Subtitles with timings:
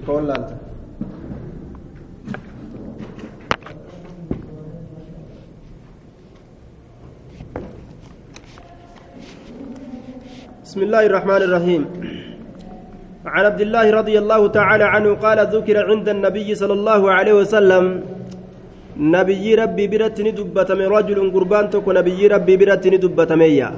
[0.00, 0.56] laalta
[10.72, 11.82] بسم الله الرحمن الرحيم.
[13.28, 17.84] عن عبد الله رضي الله تعالى عنه قال ذكر عند النبي صلى الله عليه وسلم
[18.96, 23.70] نبي ربي برت ندبت من رجل قربان تكو نبي ربي برت ندبت ميا.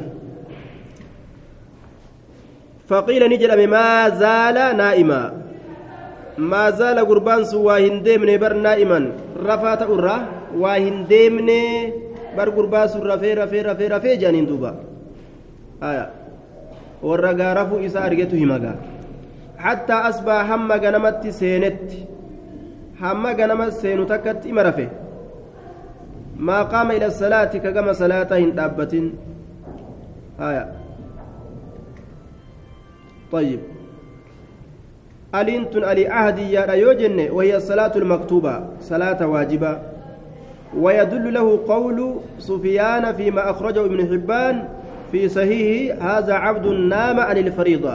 [2.86, 5.43] فقيل نجل ما زال نائما.
[6.37, 8.99] ما زال قربان سوى هندمن بر نائما
[9.43, 10.17] رفات أرى
[10.57, 11.49] وهندمن
[12.37, 14.71] بر قربان رفي رفي رفي رفي جانين دوبا
[15.83, 16.05] آية
[17.03, 18.75] warra gaarafuu isaa argetu himagaa
[19.65, 21.99] hattaa asbaa hamma ganamatti seenetti
[23.01, 24.87] hamma ganama seenu takkatti ima rafe
[26.49, 29.07] maa qaama ila salaati ka gama salaataa hin dhaabbatin
[30.43, 30.67] haya
[33.31, 33.59] طيب
[35.34, 39.72] ألين تن ألي عهدي يا يوجن وهي الصلاة المكتوبة صلاة واجبة.
[40.78, 41.98] ويدل له قول
[42.38, 44.56] سفيان فيما أخرجه ابن حبان
[45.12, 47.94] في صحيح هذا عبد نام عن الفريضة.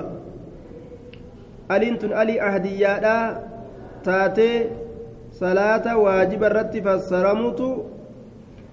[1.72, 3.18] ألنتن ألي أهديادا
[4.04, 4.52] تاتي
[5.34, 7.62] صلاة واجب الرت فالسرمت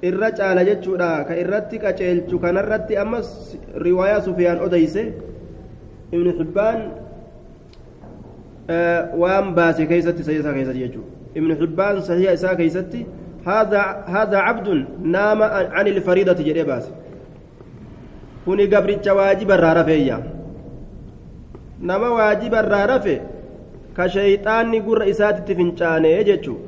[0.03, 5.03] irra caala jechuudha ka irratti qaceelchu kanarratti ammas riwaayaa sufiyaan odeyse
[6.13, 6.79] ibnu xibbaan
[9.23, 13.07] waan baase keeysatti sahiha isaa keessatti jechuudha ibnu xibbaan sahiha isaa keeysatti
[13.47, 14.69] هذا عبد
[15.03, 15.43] نام
[15.77, 16.91] عن الفريضة جدي باسه
[18.47, 20.17] kuni gabricha waajiba irraa rafeeyya
[21.89, 23.15] nama waajiba irraa rafe
[23.97, 26.59] ka shayxaanni gurra isaatitti fincaanee jechuu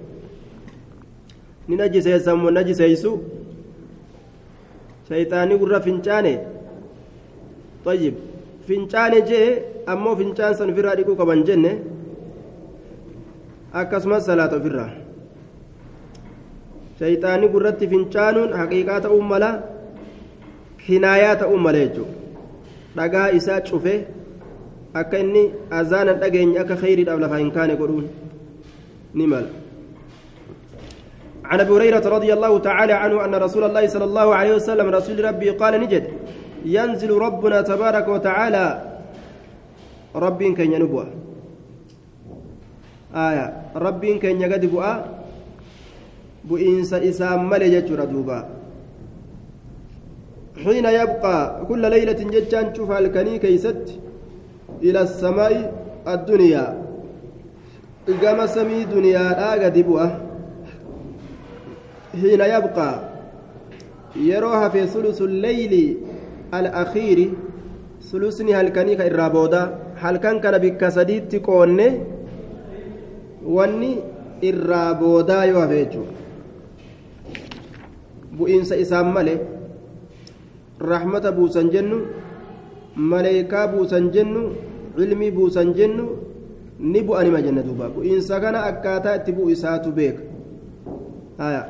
[1.68, 3.12] ni najiseessammo najiseeysu
[5.08, 6.34] shayxaanni gurra fincaane
[7.84, 8.14] طيب
[8.69, 9.47] fincaane jee
[9.92, 11.72] ammoo fincaan san ofirraa dhiquu qaban jenne
[13.80, 14.91] akkasumas salaata ofirraa
[17.00, 19.50] shayxaanni gurratti fincaanuun haqiiqaa ta'uu mala
[20.89, 22.14] hinaayaa ta'uu mala jechuudha
[22.98, 23.95] dhagaa isaa cufe
[25.00, 25.45] akka inni
[25.80, 28.06] azaanan dhageenye akka khayriidhaaf lafaa hin kaane godhuun
[29.20, 29.50] ni mala
[31.52, 35.17] عن ابي هريره رضي الله تعالى عنه ان رسول الله صلى الله عليه وسلم رسول
[35.29, 36.05] ربي قال نجد
[36.64, 38.67] ينزل ربنا تبارك وتعالى
[40.14, 41.07] ربي كن ينبوى
[43.14, 43.46] آية.
[43.77, 44.92] ربي كن يقد بؤا
[46.45, 48.48] بؤنس إسام ملجة ردوبا
[50.64, 53.85] حين يبقى كل ليلة جتان شوف الكني كيست
[54.83, 55.52] إلى السماء
[56.08, 56.67] الدنيا.
[58.08, 60.07] إقام سمي دنيا لا قدبوة
[62.13, 62.91] حين يبقى
[64.17, 65.97] يروها في ثلث الليل
[66.55, 67.19] الأخير
[68.03, 69.63] ثلثني هلكني كإرابودا
[69.97, 71.89] هلكن كان بكسديت تكوني
[73.47, 73.92] واني
[74.45, 76.03] إرابودا يوافيجو
[78.39, 79.59] بؤنس إسام ملك
[80.79, 82.07] rahmata buusan jennu
[82.95, 84.55] maleekaa buusan jennu
[84.98, 86.07] ilmii buusan jennu
[86.79, 90.23] ni bu'anima jenna duuba bu'iinsa kana akkaataa itti bu'u isaatu beeka
[91.39, 91.63] haya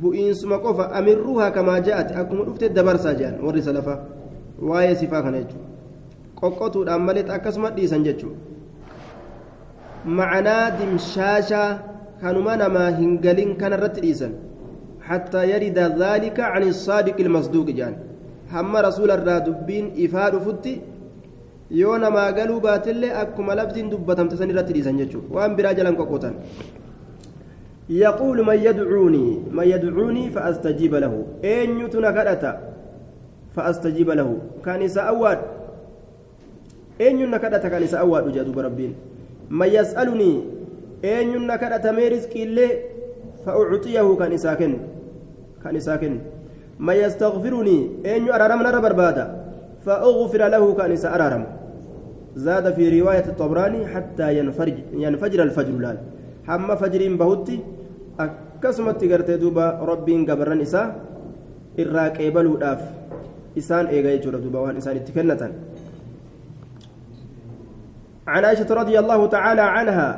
[0.00, 3.94] bu'iinsuma qofa amirruuhaa kamaa ja'ati akkuma dhufte dabarsaa jedhan warri salafa
[4.70, 5.68] waa'ee sifaa kana jechuudha
[6.40, 8.38] qoqqotuudhaan malee akkasuma dhiisan jechuudha
[10.18, 11.70] macanaa dimshaashaa
[12.20, 14.36] kanuma namaa hin galin kanarratti dhiisan
[15.08, 17.94] حتى يرد ذلك عن الصادق المصدوق جان
[18.54, 20.74] هم رسول الرا دبين إفاد فتي
[21.80, 26.30] يونا ما قالوا باتل أكما لفظ دبتم تسني رتلي سنجتشو وأن براجلا كوكوتا
[27.90, 31.24] يقول من يدعوني من يدعوني فأستجيب له.
[31.44, 32.52] أين يتنا كرتا
[33.56, 34.36] فأستجيب له.
[34.64, 35.38] كان سأواد
[37.00, 38.94] أين ينكرتا كان سأواد جادو ربين.
[39.50, 40.32] من يسألني
[41.04, 42.68] أين ينكرتا ميرزك إلي
[43.46, 44.72] فأعطيه كان ساكن
[45.64, 46.18] كان ساكن
[46.78, 49.24] ما يستغفرني أن أرارم نرى بربادا
[49.86, 51.44] فأغفر له كان سأرارم
[52.36, 55.98] زاد في رواية الطبراني حتى ينفرج ينفجر الفجر لال.
[56.48, 57.60] حما فجر بهوتي
[58.18, 60.86] akkasumatti gartee duuba rabbiin gabarran isaa
[61.82, 62.80] irraa qeebaluudhaaf
[63.60, 65.52] isaan eega jechuudha duuba waan isaan itti kennatan.
[68.28, 70.08] عن عائشة رضي الله تعالى عنها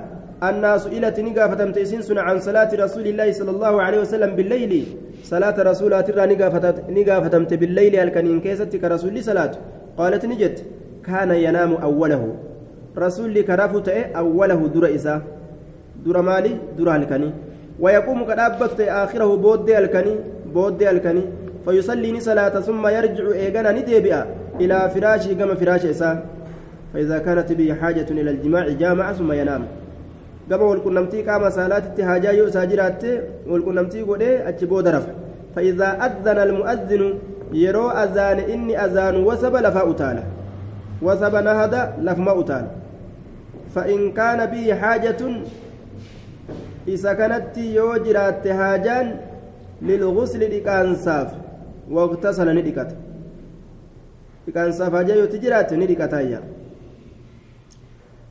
[0.42, 4.72] أن سئلت نقافة تيسنسن عن صلاة رسول الله صلى الله عليه وسلم بالليل.
[5.22, 6.26] صلاة رسول ترى
[6.90, 9.52] نقافة بالليل الكنين كيست كرسول صلاة.
[9.98, 10.56] قالت نجت
[11.06, 12.22] كان ينام أوله.
[12.98, 13.88] رسول كرافت
[14.20, 15.14] أوله در إسا
[16.02, 17.30] در مالي در الكني
[17.80, 20.14] ويقوم كدابت آخره بود الكني
[20.54, 21.22] بود الكني.
[21.64, 24.14] فيصلي صلاة ثم يرجع إيغانا نديبئ
[24.60, 26.10] إلى فراشه كما فراش إسا.
[26.94, 29.62] فإذا كانت به حاجة إلى الجماع جامع ثم ينام.
[30.50, 33.10] walqunnamtii qaama saalaatitti haajaa yoo isaa jiraatte
[33.50, 35.12] walqunnamtii godhee achi booda rafa
[35.56, 37.14] فإذا أذن المؤذن
[37.52, 40.22] يرو أذان إني أذان وسب لفا أتالا
[41.02, 42.70] وسب نهد لفما أتالا
[43.74, 45.20] فإن كان به حاجة
[46.87, 49.17] إذا كانت يوجرات هاجان
[49.81, 51.29] للغسل لكانساف
[51.91, 52.91] واغتسل ندكت
[54.47, 56.41] لكانساف هاجا يوتجرات ندكتايا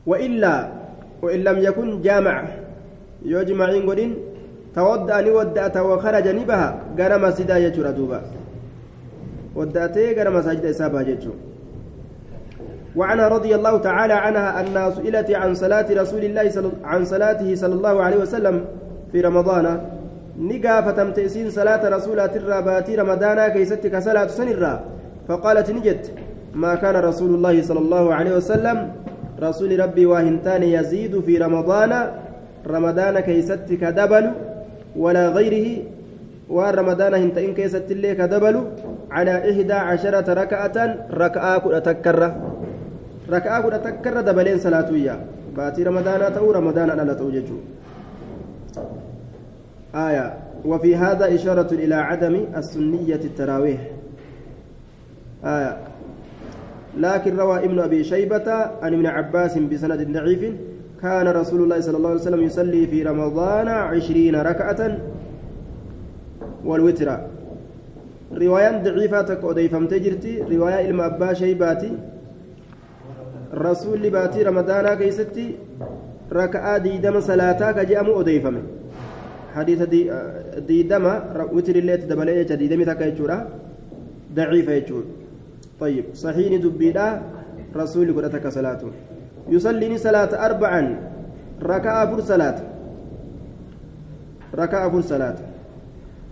[0.05, 0.71] وإلا
[1.21, 2.47] وإن لم يكن جامع
[3.25, 4.15] يجمع قدين
[4.75, 6.67] تودع نودأت وخرج نبها
[6.97, 8.21] غير مسجد يجور دوبا
[9.55, 11.35] ودأتي غير مساجد إسابة يجور
[12.96, 16.72] وعنها رضي الله تعالى عنها أنها سئلت عن صلاة رسول الله صل...
[16.84, 18.64] عن صلاته صلى الله عليه وسلم
[19.12, 19.80] في رمضان.
[20.38, 22.16] نقافة تمتئسين صلاة رسول
[22.62, 24.80] باتي رمضان كيستك صلاة سنرا
[25.28, 26.10] فقالت نجت
[26.54, 28.92] ما كان رسول الله صلى الله عليه وسلم
[29.42, 32.10] رسول ربي واهنتان يزيد في رمضان؟
[32.66, 34.30] رمضان كيستك دبل
[34.96, 35.82] ولا غيره؟
[36.48, 38.64] ورمضان هنتين كيست اللي كدبل؟
[39.10, 41.62] على إحدى عشرة ركعة ركعة
[43.30, 47.56] كل تكرة ركعة كل تكرة دبلين صلاتوية باتي رمضان أو رمضان أنا توججو
[49.94, 50.34] آية.
[50.64, 53.80] وفي هذا إشارة إلى عدم السنية التراويح.
[55.44, 55.76] آية.
[56.98, 60.54] لكن روى ابن أبي شيبة عن ابن عباس بسند ضعيف
[61.02, 64.98] كان رسول الله صلى الله عليه وسلم يصلي في رمضان عشرين ركعة
[66.64, 67.08] والوتر.
[68.32, 71.92] رواية ضعيفة تكوديفم تجرتي رواية إلما أبا شيباتي
[73.54, 75.54] رسول باتي رمضان كيستي
[76.32, 78.56] ركعة ديدم صلاة كجأم أوديفم
[79.54, 80.10] حديث دي
[80.58, 81.04] ديدم
[81.52, 83.48] وتر اللي تدبلي ديدم تكايتشورا
[84.34, 85.04] ضعيفة يجور.
[85.80, 87.22] طيب صحيح دبيدا
[87.76, 88.80] رسول قرأتك صلاة
[89.48, 90.82] يصلي صلاة أربعا.
[91.62, 92.58] ركعة فر صلاة.
[94.54, 95.34] ركعة فر صلاة.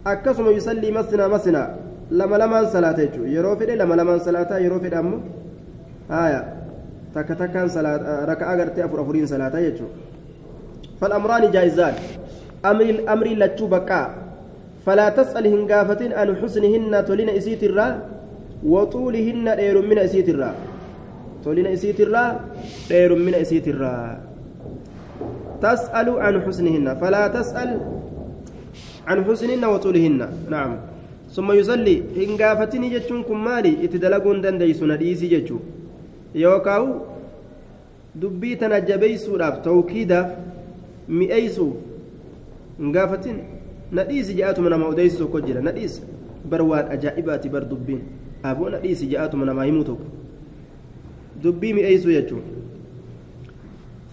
[0.06, 1.76] أكسم يصلي مسنا مسنا.
[2.10, 3.24] لما لما صلاة يجو.
[3.24, 5.18] يرو فدي لما لما صلاة يرو فدي أمو
[6.10, 6.40] آية.
[6.40, 6.57] تك تكان صلاة
[8.24, 9.84] ركعة قرتي أفر أفرين صلاة يجو
[11.00, 11.94] فالأمران جائزان
[12.64, 14.10] أمر الأمر لتشو بقى
[14.86, 18.18] فلا تسأل هنقافة عن حسنهن تولين إسيت الرّ
[18.66, 20.54] وطولهن دير من اسيت الرا
[21.44, 22.40] طولين اسيت الرا
[22.88, 24.20] دير من اسيت الرا
[25.62, 27.80] تسأل عن حسنهن فلا تسأل
[29.06, 30.76] عن حسنهن وطولهن نعم
[31.32, 34.82] ثم يصلي إن قافتني جتشون كم مالي اتدلقون دنديس
[36.34, 36.86] يوكاو
[38.18, 40.30] dubbii tana jabeeysuudhaaf tawkiidaaf
[41.08, 41.66] mi'eeysu
[42.78, 43.36] hin gaafatin
[43.98, 46.02] nadhiisi je'atuma nama odeysu tokko jira nadhiisi
[46.50, 48.00] bar waan ajaa'ibaati bar dubbiin
[48.42, 50.06] aboo nadhiisi je'atuma namaa himuu tokko
[51.42, 52.46] dubbii mi'eeysu jechuun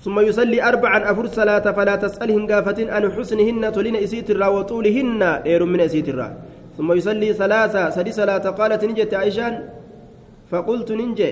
[0.06, 5.65] ثم يصلي أربعا أفر صلاة فلا تسألهن قافة أن حسنهن تلين إسيت الرا وطولهن إير
[5.65, 6.29] من إسيت الرا
[6.77, 9.53] ثم يصلي ثلاثة سدي صلاة قالت نجت عائشان
[10.51, 11.31] فقلت ننجي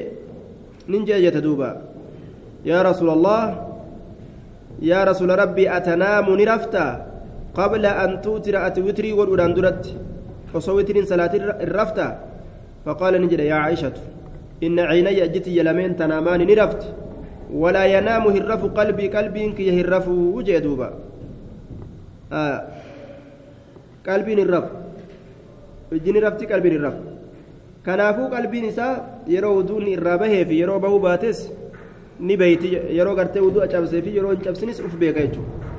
[0.90, 1.82] ننجي جتدوبا
[2.66, 3.44] يا رسول الله
[4.82, 6.88] يا رسول ربي أتنام نرفتا
[7.56, 9.84] قبل أن توتر أتوتري والأراندرت
[10.54, 11.34] وصوتر صلاة
[11.68, 12.08] الرفتا.
[12.86, 13.94] فقال نجد يا عائشة
[14.64, 16.84] إن عيني أجت يلمين تنامان نرفت.
[17.54, 20.90] ولا ينام هرف قلبي قلبي كي هرف وجدوبا
[22.34, 22.60] آه.
[24.08, 24.68] قلبي الرف
[25.94, 26.98] الجن رفتي قلبي الرف
[27.86, 28.94] kanaafuu qalbiin isaa
[29.36, 31.44] yeroo uduun irraa bahee fi yeroo bahuu baates
[32.20, 35.72] ni beeyti yeroo gartee uduu cabsee fi yeroo hin cabsinis uf beeka jechuudha.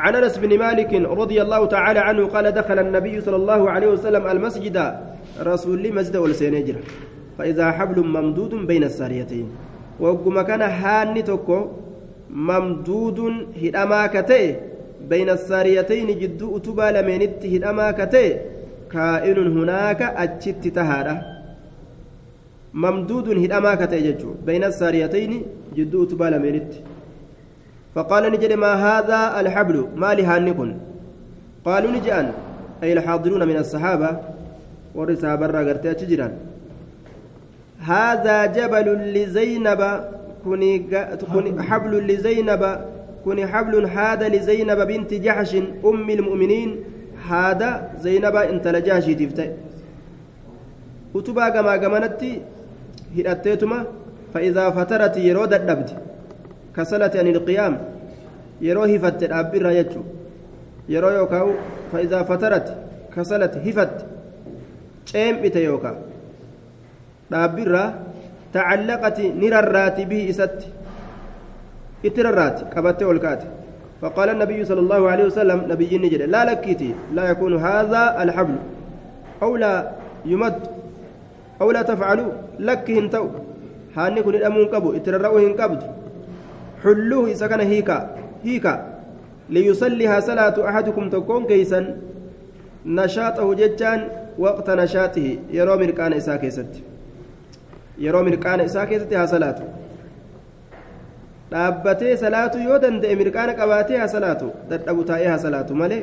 [0.00, 4.26] عن انس بن مالك رضي الله تعالى عنه قال دخل النبي صلى الله عليه وسلم
[4.26, 4.76] المسجد
[5.40, 6.76] رسول لي مسجد والسينجر
[7.38, 9.46] فاذا حبل ممدود بين الساريتين
[10.00, 11.66] وقم كان هاني توكو
[12.30, 13.18] ممدود
[13.62, 14.54] هدما كتئ
[15.08, 17.90] بين الساريتين جدو اتبا لمنت هدما
[18.92, 21.16] كائن هناك أجت تهارة
[22.74, 25.42] ممدود هدما كتججو بين الساريتين
[25.76, 26.72] جدو تبال ميرت
[27.94, 30.70] فقال نجد ما هذا الحبل؟ ما لهانكن
[31.64, 32.32] قالوا نجأن.
[32.82, 34.10] أي الحاضرون من الصحابة.
[34.94, 36.32] ورسا برا تجران
[37.80, 39.80] هذا جبل لزينب.
[40.44, 40.86] كوني
[41.68, 42.62] حبل لزينب.
[43.24, 45.54] كوني حبل هذا لزينب بنت جحش
[45.84, 46.70] أم المؤمنين.
[47.28, 47.68] Haada
[48.04, 49.50] zaynabaa intala jaashiitiif ta'e
[51.20, 52.30] utubaa gamaa gamanatti
[53.16, 53.78] hidhatteetuma
[54.32, 55.94] fa'iidaa fatarati yeroo dadhabde
[56.76, 57.74] kasalati ani ilqiyaam
[58.68, 60.04] yeroo hifatte dhaabbirra jechuu
[60.94, 61.54] yeroo yookaan
[61.92, 62.72] fa'iidaa fatarati
[63.14, 64.04] kasalati hifatte
[65.12, 65.96] ceem'ite yookaan
[67.32, 67.82] dhaabbirra
[68.52, 70.66] tacallaqati ni rarraati bihi isatti
[72.08, 73.42] اتررات قبته والكات
[74.00, 78.56] فقال النبي صلى الله عليه وسلم نبي نجد لا لكيتي لا يكون هذا الحبل.
[79.42, 79.90] أو لا
[80.24, 80.60] يمد
[81.60, 83.28] أو لا تفعلوا لك هنتو
[83.96, 85.82] هاني كن الأمون كبو اترروا هنكبد
[86.84, 88.74] حلوة إذا كان هيكا هيكا.
[89.50, 91.96] ليصليها صلاة أحدكم تكون كيسا.
[92.86, 95.36] نشاطه ججان وقت نشاطه.
[95.52, 96.72] يرى مرقان إساء كيست.
[97.98, 99.58] يرى مرقان إساء كيست ها صلاة.
[101.52, 106.02] Dhaabbatee salaatu yoo danda'e mirqaana qabaatee haa salaatu dadhabu taa'ee haa salaatu malee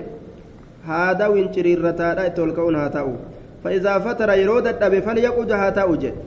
[0.90, 3.14] haada winciriirrataadha itti ol ka'uun haa ta'u
[3.64, 6.20] fa'iizaa fatara yeroo dadhabe falyaqud haa ta'u jedhe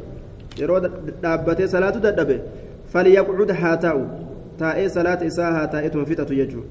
[0.62, 0.81] yeroo
[1.23, 2.37] dhaabbatee salaatu dadhabe
[2.93, 4.05] falyaqud haa ta'u
[4.62, 6.69] taa'ee salaata isaa haa taa'etuun fixatu jechuudha.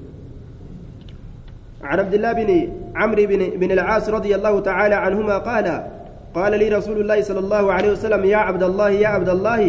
[1.82, 2.50] عن عبد الله بن
[2.96, 5.66] عمرو بن, بن العاص رضي الله تعالى عنهما قال
[6.34, 9.62] قال لي رسول الله صلى الله عليه وسلم يا عبد الله يا عبد الله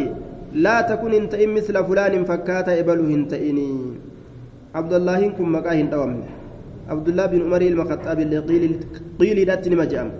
[0.54, 3.72] لا تكن انت مثل فلان فكاتا ابله انتئني
[4.76, 6.24] عبد الله كن مكاهن دوام
[6.90, 8.64] عبد الله بن عمر المخطاب اللي قيل
[9.20, 10.12] قيل داتني مجام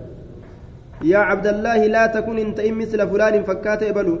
[1.04, 4.18] يا عبد الله لا تكن انت مثل فلان فكاتا ابله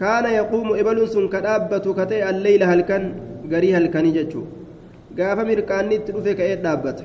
[0.00, 3.12] كان يقوم إبل سن كدابة كتئ الليل هل كان
[3.52, 4.44] غري هل كان ججو
[5.18, 7.04] gaafa mirqaanni itti dhufe ka'ee dhaabbata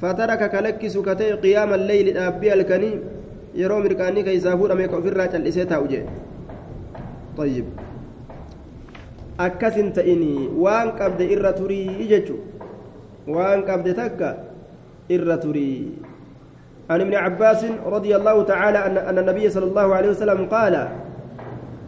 [0.00, 2.94] fataraka kalakkisu katee qiyaama leyli dhaabbii halkanii
[3.60, 5.28] yeroo mirqaanni keeysaa fuudhame ka ofirraa
[7.38, 7.66] طيب.
[9.38, 12.42] akkasin ta'ini waan qabde irra turii jechu
[13.30, 14.30] waan qabde takka
[15.06, 15.38] irra
[16.88, 20.74] عن ابن عباس رضي الله تعالى أن النبي صلى الله عليه وسلم قال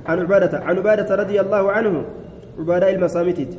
[0.06, 2.04] عن عبادة عن عبادة رضي الله عنه
[2.60, 3.52] عبادة المسامتت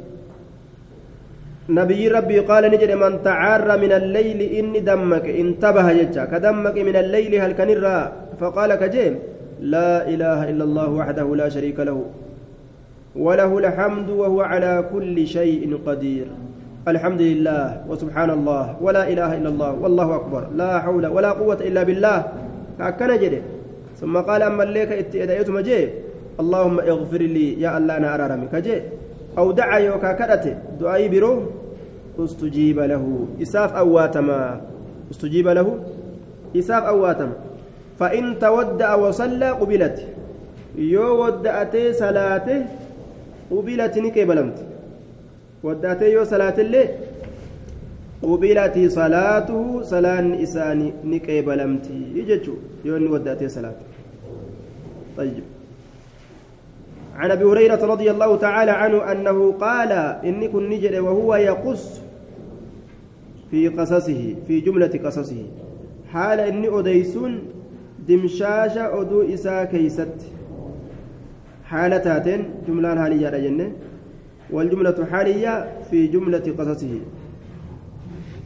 [1.69, 6.25] نبي ربي قال نجد من تعار من الليل إني دمك انتبه يجا.
[6.25, 7.98] كدمك من الليل هل كنرا
[8.39, 9.13] فقال كجيم.
[9.61, 12.01] لا إله إلا الله وحده لا شريك له
[13.15, 16.27] وله الحمد وهو على كل شيء قدير.
[16.87, 21.83] الحمد لله وسبحان الله ولا إله إلا الله والله أكبر لا حول ولا قوة إلا
[21.83, 22.17] بالله.
[22.79, 23.41] كأكنا جده
[24.01, 25.89] ثم قال أما الليك إتئدأيت مجيب
[26.41, 28.47] اللهم اغفر لي يا الله أنا أرارمي.
[28.49, 28.81] كجيب
[29.37, 31.53] أو دعا يوكا كدته دعائي برو
[32.17, 33.03] استجيب له.
[33.41, 34.61] إساف أواتما.
[35.11, 35.67] استجيب له.
[36.57, 37.50] إساف أواتما.
[38.00, 40.07] فإن تودع وصلى قبلت.
[40.75, 42.65] يو ودأتي صلاته
[43.51, 44.57] قبلت نكبلمت
[45.63, 46.89] ودأتي يو صلاة الليل
[48.24, 52.55] قبلت صلاته صلاة إساني نكبلمت يجتشو
[52.86, 53.75] يو ودأتي صلاة.
[55.17, 55.43] طيب.
[57.15, 59.91] عن أبي هريرة رضي الله تعالى عنه أنه قال
[60.24, 62.01] إني كن نجد وهو يقص
[63.51, 65.43] في قصصه في جملة قصصه.
[66.13, 66.69] حال إني
[68.08, 70.17] دمشاش اودو اسا كيست
[71.65, 72.27] حالتات
[72.67, 73.72] جملة حالية جنة
[74.51, 75.53] والجملة حالية
[75.91, 76.93] في جملة قصصه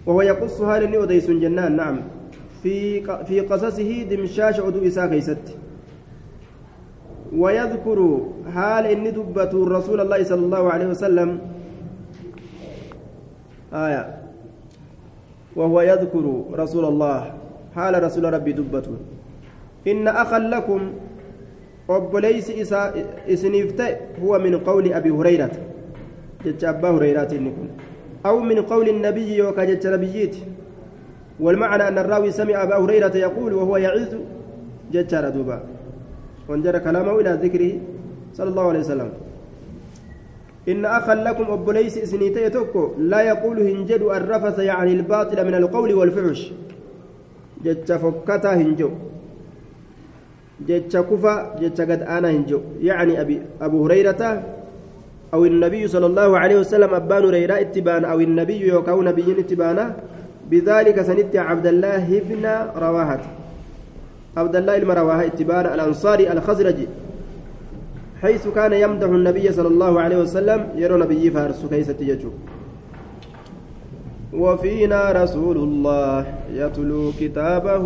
[0.06, 1.98] وهو يقص حال اني اوديسون جنان نعم
[2.64, 5.46] في في قصصه دمشاش اودو اسا كيست
[7.34, 8.00] ويذكر
[8.54, 11.40] حال إني دبت رسول الله صلى الله عليه وسلم
[13.74, 14.04] آية
[15.56, 17.34] وهو يذكر رسول الله
[17.76, 18.90] حال رسول ربي دبت
[19.88, 20.82] إن أخا لكم
[21.88, 22.94] obboleeysi isaa
[23.28, 25.60] isiniif ta'e huwa min qawli abi hurayrata
[26.44, 27.70] jecha abbaa hurayraati inni kun
[28.24, 28.58] aw min
[28.90, 29.42] النبي
[31.40, 34.16] والمعنى أن الراوي سمع أبا هريرة يقول وهو يعز.
[34.92, 35.64] جتشار دوبا
[36.50, 37.72] وانجر كلامه إلى ذكره
[38.34, 39.10] صلى الله عليه وسلم.
[40.68, 46.54] إن أخا لكم أبوليس إسنيتي توكو لا يقول هنجد الرفث يعني الباطل من القول والفحش
[47.64, 48.90] جتش فكتا هنجو.
[50.68, 54.44] جتش كفا جتش قد أنا هنجو يعني أبي أبو هريرة
[55.34, 59.96] أو النبي صلى الله عليه وسلم أبان هريرة اتبان أو النبي يوكاو نبي اتبانا
[60.52, 62.46] بذلك سنت عبد الله بن
[62.78, 63.20] رواحة
[64.38, 66.88] عبد الله المرواه اتبان الأنصاري الخزرجي
[68.22, 72.30] حيث كان يمدح النبي صلى الله عليه وسلم يرى نبي فارس كيسة يجو
[74.38, 77.86] وفينا رسول الله يتلو كتابه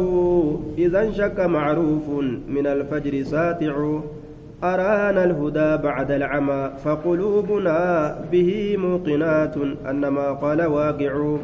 [0.77, 2.09] إذا انشك معروف
[2.47, 3.99] من الفجر ساتع.
[4.63, 7.79] أرانا الهدى بعد العمى فقلوبنا
[8.31, 9.55] به موقنات
[9.89, 11.37] أن ما قال واقع.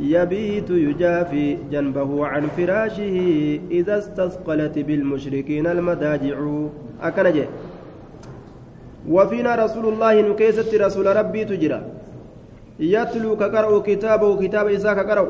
[0.00, 3.16] يبيت يجافي جنبه عن فراشه
[3.70, 6.36] إذا استثقلت بالمشركين المداجع.
[7.02, 7.44] أكنجي.
[9.08, 11.82] وفينا رسول الله نكيست رسول ربي تجرى.
[12.80, 15.26] يتلو كقرأ كتابه كتاب إساء كقرأ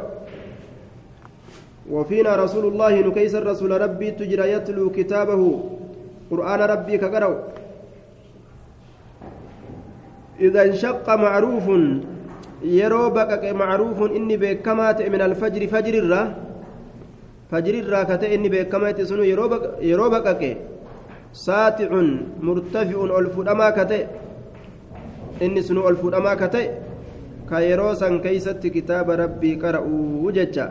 [1.91, 5.43] وفينا رسول الله نكيس رسول ربي تجرى يتلو كتابه
[6.31, 7.31] قرآن ربي كقرأ
[10.41, 11.67] إذا انشق معروف
[14.19, 16.35] inni beekamaa ta'e min alfajri fajrirra
[17.51, 20.51] fajrirraa ka ta'e inni beekamaa ta'e sunu yeroo baqaqe
[21.33, 22.09] saaticun
[22.43, 24.09] murtafi'un ol fudhamaa ka ta'e
[25.41, 26.35] inni sunu ol fudhamaa
[28.77, 30.67] kitaaba rabbii qara'uu jecha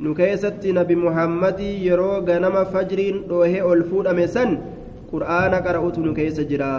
[0.00, 4.58] nu keessatti nabi muhammadii yeroo ganama fajriin dhoohee ol fuudhame san
[5.12, 6.72] qur'aana qara'utu nu keessa jira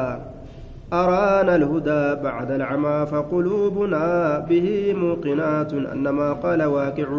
[0.94, 4.06] أرانا الهدى بعد العمى فقلوبنا
[4.50, 7.10] به موقنات أنما قال واقع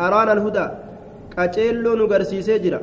[0.00, 0.66] أرانا الهدى
[1.38, 2.80] قتيلو نغرسيسي جرا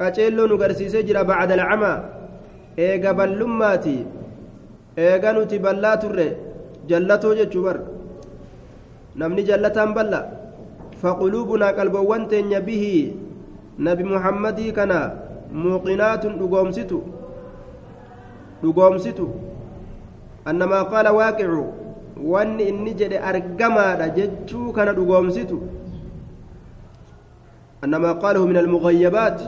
[0.00, 1.94] قتيلو نغرسيسي جرا بعد العمى
[2.78, 3.98] إيغا بلماتي
[4.98, 6.16] إيغا نتي بلاتر
[6.88, 7.76] جلتو جتشبر
[9.18, 10.20] نمني جلتان بلا
[11.02, 12.84] فقلوبنا قلبوان تنيا به
[13.86, 14.92] نبي محمد كان
[15.64, 17.00] موقنات دغومستو
[18.64, 19.26] dhugoomsitu
[20.48, 21.64] annamaa qaala waaqicu
[22.32, 25.56] wanni inni jedhe argamaadha jechuu kana dhugoomsitu
[27.84, 29.38] annamaa qaalahu min almugayyabaat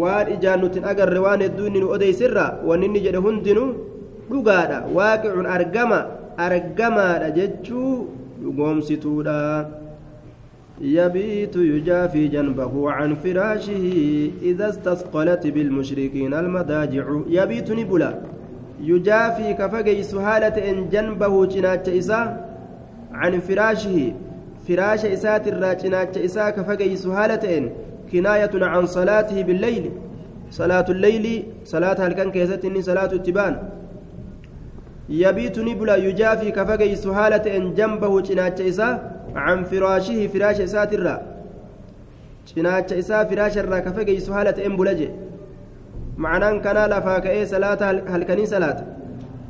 [0.00, 3.68] waan ijaan nutin agarre waan hedduu inni nu odeysirra wanni inni jedhe hundinuu
[4.30, 4.78] dhugaadha.
[4.96, 6.00] Waaqicun argama
[6.36, 8.06] argamaadha jechuu
[8.42, 9.38] dhugoomsituudha.
[10.80, 13.86] يبيت يجافي جنبه عن فراشه
[14.42, 18.20] إذا استثقلت بالمشركين المضاجع يبيت نبلا
[18.80, 22.26] يجافي كفجي سهالة إن جنبه جنات إساء
[23.12, 24.12] عن فراشه
[24.68, 27.70] فراش إسات الراجنات إساء كفجي سهالة إن
[28.12, 29.90] كناية عن صلاته بالليل
[30.50, 33.54] صلاة الليل صلاة هل كان كيستني صلاة التبان
[35.08, 38.94] يبيت نبلا يجافي كفجي سهالة إن جنبه جنات إساء
[39.34, 41.16] عن فراشه فراش الرا
[42.56, 45.10] isaa firaasha irraa ka fageysu haala ta'een bula jee
[46.18, 48.78] معنان كان لفا كأي صلاة هل كني صلاة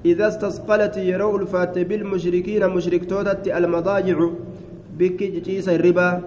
[0.04, 4.18] إذا استثقلت يرو الفات بالمشركين مشرك توتت المضاجع
[4.98, 6.20] بك جيس الربا.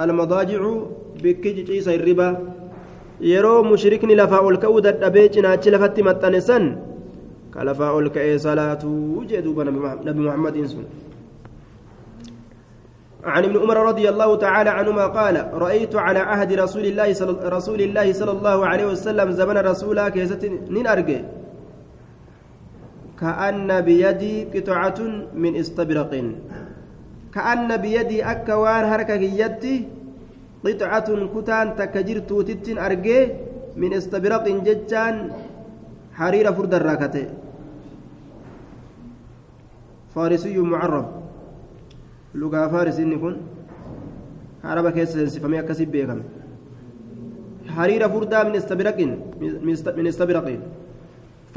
[0.00, 0.62] المضاجع
[1.24, 2.28] بك جيس الربا.
[3.20, 6.76] يرو مشركني لفا الكود الدبيج ناتش لفت متنسن.
[7.56, 8.82] كلفا الكأي صلاة
[9.16, 9.64] وجدوا
[10.08, 10.84] نبي محمد إنسان.
[13.34, 17.80] عن ابن عمر رضي الله تعالى عنهما قال رأيت على عهد رسول الله صلى رسول
[17.80, 20.42] الله صلى الله عليه وسلم زمن رسولا كيست
[20.74, 21.20] نين أرجع
[23.20, 25.00] كأن بيدي قطعة
[25.34, 26.12] من استبرق.
[27.34, 29.76] كأن بيدي أكوان حركة يدي
[30.64, 33.20] قطعة كتان تكجرت تتن أرجع
[33.76, 35.14] من استبرق ججان
[36.18, 37.26] حرير فرد الراكته
[40.16, 41.06] فارسي معرب.
[42.40, 43.34] lugaa faarisiinni kun
[44.62, 46.24] haraba keessa seensifamee akkasii beekame
[47.76, 49.12] hariira furdaa min istabiraqin
[49.98, 50.60] min istabiraqin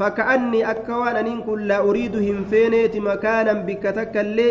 [0.00, 4.48] فكأني أكوان أن كن لا أريد هنفينيت مكانا بكتك اللي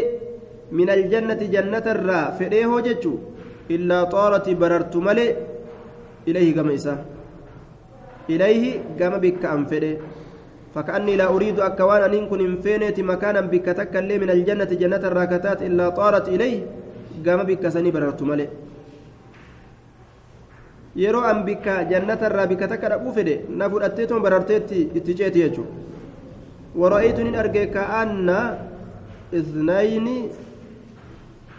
[0.71, 2.21] من الجنة جنة الرا.
[2.37, 3.13] فإليه جتشو
[3.75, 5.27] إلا طارت بررت ملي.
[6.29, 6.95] إليه قم إسا
[8.29, 8.63] إليه
[8.99, 9.93] قم بك أنفده
[10.75, 15.89] فكأني لا أريد أكوان أن كن انفينيت مكانا بك تكلي من الجنة جنة الراكتات إلا
[15.89, 16.57] طارت إليه
[17.25, 18.49] قام بك سني بررت ملئ
[23.13, 25.71] fedhe na fudhatteetuma bararteetti itti ceeti jechuudha
[26.75, 28.37] wara'aytu nin arge ka'anna
[29.39, 30.17] isnayni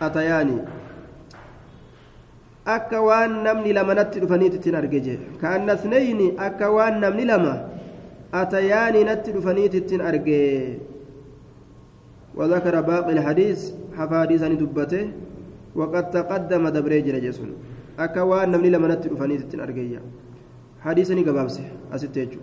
[0.01, 0.59] atayaani
[2.67, 7.70] akka waan namni lama natti dhufaniit ittiin arge jee ka'anna isnayni akka waan namni lama
[8.33, 10.79] natti dhufaniit ittiin arge
[12.31, 13.61] وذكر باقي الحديث
[13.99, 15.03] حفاديث أن دبته.
[15.75, 17.51] وقد تقدم دبري جل جسون.
[17.99, 20.01] أكوان نمني لما نتي رفانيت تن أرجيا
[20.81, 22.41] حديثني قبابسه أستيجو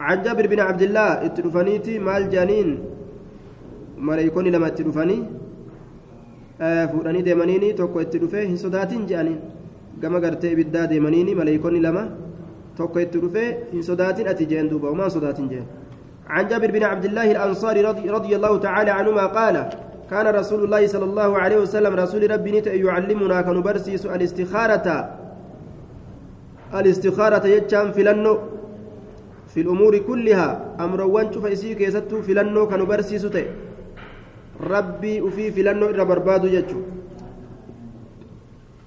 [0.00, 2.68] عن جابر بن عبد الله اترفانيتي مال جانين.
[3.98, 5.18] ملايكوني لما اترفاني
[6.60, 9.40] آه فوراني ديمانيني توكو اترفه هن جانين.
[10.02, 12.02] كما قرتي بدا ديمانيني ملايكوني لما
[12.78, 15.66] توكو اترفه هن صداتين أتي جين دوبا وما صداتين جين.
[16.26, 19.68] عن جابر بن عبد الله الأنصاري رضي, رضي الله تعالى عنهما قال
[20.10, 24.88] كان رسول الله صلى الله عليه وسلم رسول ربي نت يعلمنا كنبرسيس الاستخارة
[26.74, 28.38] الاستخارة يجام فلنو
[29.52, 30.48] في الأمور كلها
[30.80, 33.44] أمر وانشو فإسيك يستو فلنو كنبرسيس تي
[34.60, 36.80] ربي وفي فلنو إرى بربادو يجو.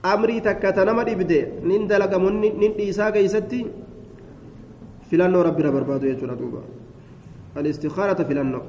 [0.06, 3.66] أمري تكتا نمر إبدي نندلق من ننديسا كيستي
[5.12, 6.62] فلنو ربي إرى بربادو يجو ردوبا
[7.58, 8.62] الاستخارة فلنو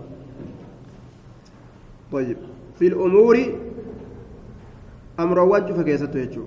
[2.12, 2.36] طيب
[2.78, 3.36] في الأمور
[5.20, 6.44] أمر وجه فكيسته يجو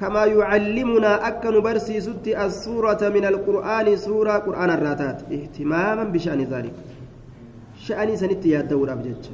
[0.00, 6.74] كما يعلمنا أكن برسي ست السورة من القرآن سورة قرآن الراتات اهتماما بشأن ذلك
[7.86, 9.24] شأن سنت يا الدور أبجج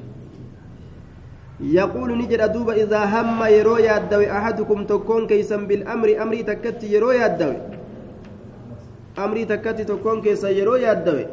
[1.61, 7.57] يقول نجد دوب إذا هم يرو يدوي أحدكم تكون كيسا بالأمر أمري تكت يرو يدوي
[9.19, 11.27] أمري تكت تكون كيسا يرو يدوي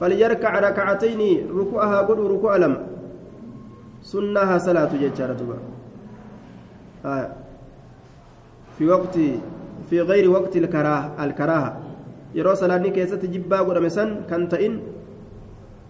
[0.00, 1.20] فليركع ركعتين
[1.58, 2.74] ركوعها قل ركوع لم.
[4.02, 5.58] سنها صلاة ججارة دوبا.
[7.04, 7.28] آه.
[8.78, 9.18] في وقت
[9.90, 11.80] في غير وقت الكراهة الكراهة.
[12.34, 14.74] يرو صلاة كيسة جبا قد مسن كنتئن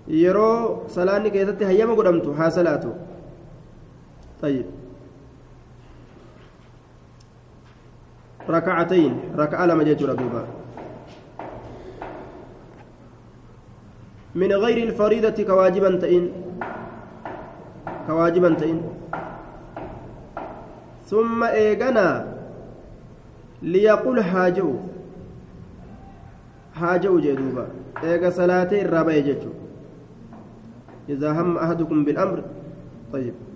[0.08, 2.84] يرو صلاة كيسة هيما قدمت ها صلاة.
[4.42, 4.66] طيب.
[8.48, 9.20] ركعتين.
[9.36, 10.46] ركعة لما جيت دوبا
[14.34, 16.30] من غير الفريضة كواجبا تئن.
[18.06, 18.82] كواجبا تئن.
[21.06, 22.38] ثم إيغنا
[23.62, 24.74] ليقول حاجو
[26.74, 27.66] حاجو جدوبا
[28.04, 29.50] إيغا صلاتي الرابع يجتو
[31.08, 32.42] إذا هم أحدكم بالأمر.
[33.12, 33.47] طيب.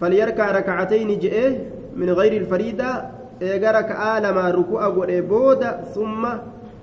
[0.00, 1.56] فليركع ركعتين جئه
[1.96, 3.10] من غير الفريدة
[3.42, 6.26] إيغا ركعة لما ركوع قد بودا ثم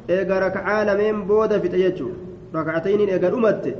[0.10, 2.10] إيغا ركعة لمن بودا في تيجو
[2.56, 3.75] ركعتين إيغا أمت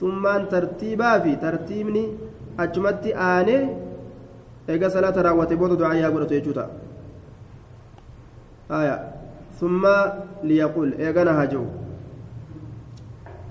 [0.00, 2.06] ثم ترتيبا في ترتيبني
[2.58, 3.68] أجمت آني
[4.68, 6.70] إيغا صلاة راوتي بودا دعايا قد تيجوتا
[8.70, 9.14] آية.
[9.60, 9.86] ثم
[10.42, 11.64] ليقول إيغا هجو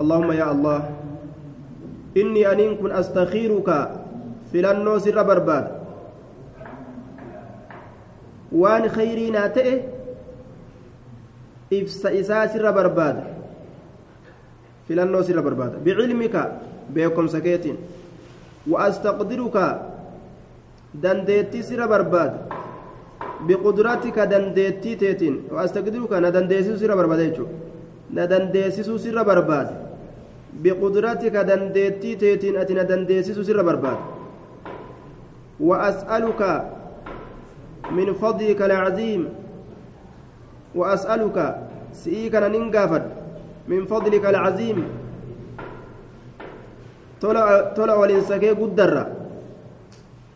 [0.00, 0.90] اللهم يا الله
[2.16, 3.68] إني أن كن أستخيرك
[4.54, 5.70] filannoo sirra barbaada
[8.62, 9.72] waan khayriinaa ta'e
[11.78, 13.22] ibsa isaa sirra barbaada
[14.88, 16.42] filannoo sirra barbaada bicilmika
[16.94, 17.76] beekomsa keetiin
[18.72, 19.64] waastaqdiruka
[21.02, 22.38] dandeettii sirra barbaada
[23.48, 27.54] biqudratika dandeettii teetiin waastaqdiruka na dandeessisuu sirra barbaada jechuudha
[28.16, 29.74] na dandeessisuu sirra barbaada
[30.64, 34.02] biqudratika dandeettii teetiin ati na dandeessisuu sirra barbaada
[35.60, 36.40] وأسألك
[37.90, 39.22] من فضلك العظيم
[40.74, 41.38] وأسألك
[41.92, 43.02] سئيك ننقافد
[43.68, 44.78] من فضلك العظيم.
[47.24, 49.04] tola waliinsakee guddarra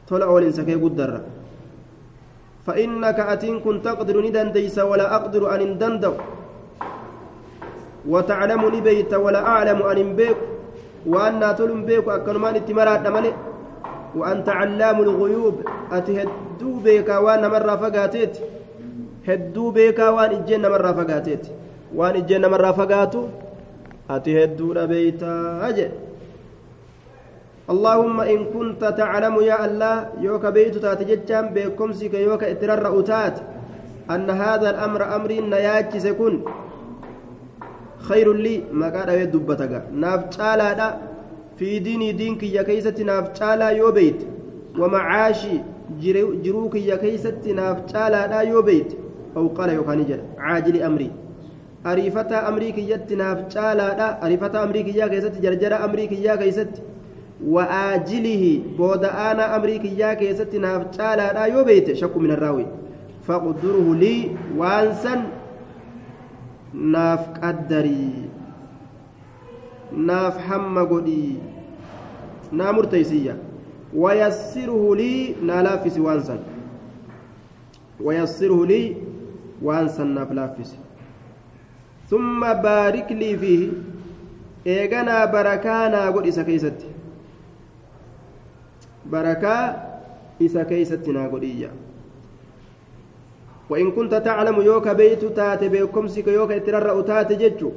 [0.08, 1.20] tola waliinsakee guddarra
[2.68, 6.14] فإنك أتين كن تقدر ندن ديس ولا أقدر أن دندو
[8.04, 10.36] وتعلمني بيت ولا أعلم أن بيك
[11.08, 13.32] وأنا تلم بيك أكنمان اتمرات ملئ
[14.16, 15.54] وأنت علام الغيوب.
[15.92, 18.38] أتهدو بيكا وأنا مرة فقاتيت
[19.28, 21.46] هدو بيكا وأن إجينا مرة فقاتيت
[21.94, 23.22] وأن إجينا مرة فقاتو
[24.10, 25.90] أتهدو بيتا أجل.
[27.68, 33.36] اللهم إن كنت تعلم يا الله يوك بيت تاتججام بكمسك يوك إترر أتات
[34.10, 36.34] أن هذا الأمر أمر نياجي سكون
[38.08, 40.20] خير لي ما قال يدبتك ناف
[41.58, 44.20] في ديني دين كي كيست ناف تعالى يو بيت
[44.78, 45.56] ومعاشي
[47.92, 48.90] تعالى لا يو بيت.
[49.36, 51.10] أو قال يوكاني جل عاجل أمري.
[51.86, 56.82] أريفتا أمري كي يت ناف تعالى لا أريفتا أمري كي كيست جرجر أمري كي كيست.
[57.44, 62.66] وآجله بود أنا أمري كي كيست ناف تعالى لا يو بيت شك من الراوي.
[63.26, 65.14] فقدره لي وانسا
[66.74, 68.27] naaf qaddarii
[69.92, 71.38] naaf hamma godhii
[72.52, 73.34] naa murteeysiyya
[73.94, 76.38] wayassiruhu lii naa laaffisi waan san
[78.04, 78.96] wayassiruhu lii
[79.62, 80.76] waan san naaf laaffisi
[82.10, 83.68] ثم بارك لي فيه
[85.32, 86.86] barakaa naa godhi isa keeysatti
[89.10, 89.74] barakaa
[90.40, 91.70] isa keeysatti naa godhiyya
[93.70, 97.70] وإن كنت تعلم يوك بيت تات بكمسك يوك اترر تات ججو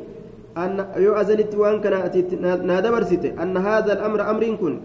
[0.57, 2.11] أن يو أزلت وأن كان
[2.67, 4.79] نادبرسته أن هذا الأمر أمر كن.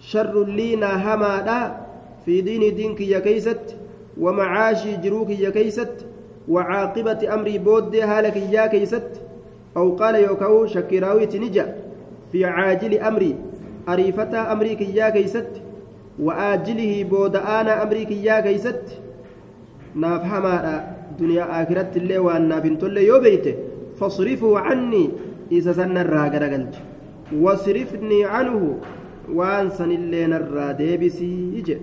[0.00, 1.76] شر لي ناهما
[2.24, 3.76] في دين دينك يا كيست.
[4.20, 6.06] ومعاشي جروك يا كيست.
[6.48, 9.10] وعاقبة أمري بود هالك يا كيست.
[9.76, 11.74] أو قال يوكاو شكراوي تنجا.
[12.32, 13.36] في عاجل أمري.
[13.88, 15.50] أريفتا أمريك يا كيست.
[16.18, 18.84] وآجله بود أنا أمريك يا كيست.
[19.94, 20.86] نافهما
[21.18, 23.18] دنيا آخرت اللي وأن نافنت اللي يو
[24.00, 25.10] فاصرفوا عني.
[25.52, 26.74] إذا سن الراجل قلت.
[27.32, 28.80] واصرفني عنه.
[29.32, 31.78] وان سن اللي نرى ديبسي يجي.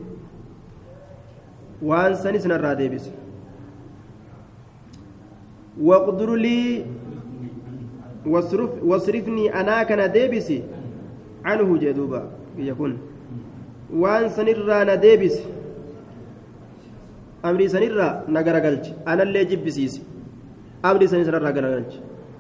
[1.82, 3.12] وان سن سن الرا ديبسي.
[5.82, 6.86] واقدر لي
[8.26, 10.64] واصرف واصرفني أنا كان ديبسي.
[11.46, 12.22] عنه جدوبا
[12.58, 12.98] يكون.
[13.94, 15.44] وان سن الرا ديبسي.
[17.44, 19.46] amrii sanirraa na garagalchi anallee
[20.84, 22.00] jibbisiisi amrii san sanirraa garagalchi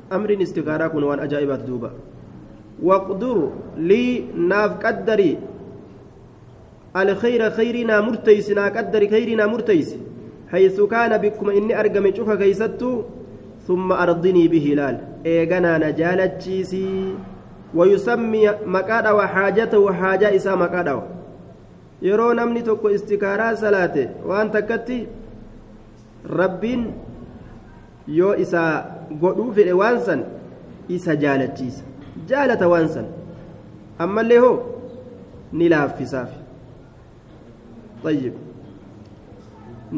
[0.09, 1.91] amriin istikaaraa kun waan ajaa'ibaati duuba
[2.89, 3.37] waqdur
[3.77, 5.37] lii naaf qaddarii
[6.97, 9.95] الخير خيرنا مرتيس نا قدر خيرنا مرتيس
[10.51, 13.01] حيث كان بكم إني أرقم شوف كيستو
[13.67, 17.13] ثم أرضني به لال إيغانا نجالت شيسي
[17.75, 21.01] ويسمي مكادا وحاجته وحاجة إسا مكادا
[22.01, 24.97] yeroo namni tokko istikaaraa salaate waan takkatti
[26.39, 26.83] rabbiin
[28.07, 28.71] yoo isaa
[29.21, 30.21] godhuu fedhe waan san
[30.97, 31.83] isa jaalachiisa
[32.31, 33.05] jaalata waan san
[34.05, 34.57] ammallee hoo
[35.53, 36.29] ni laaffisaaf
[38.03, 38.33] طيب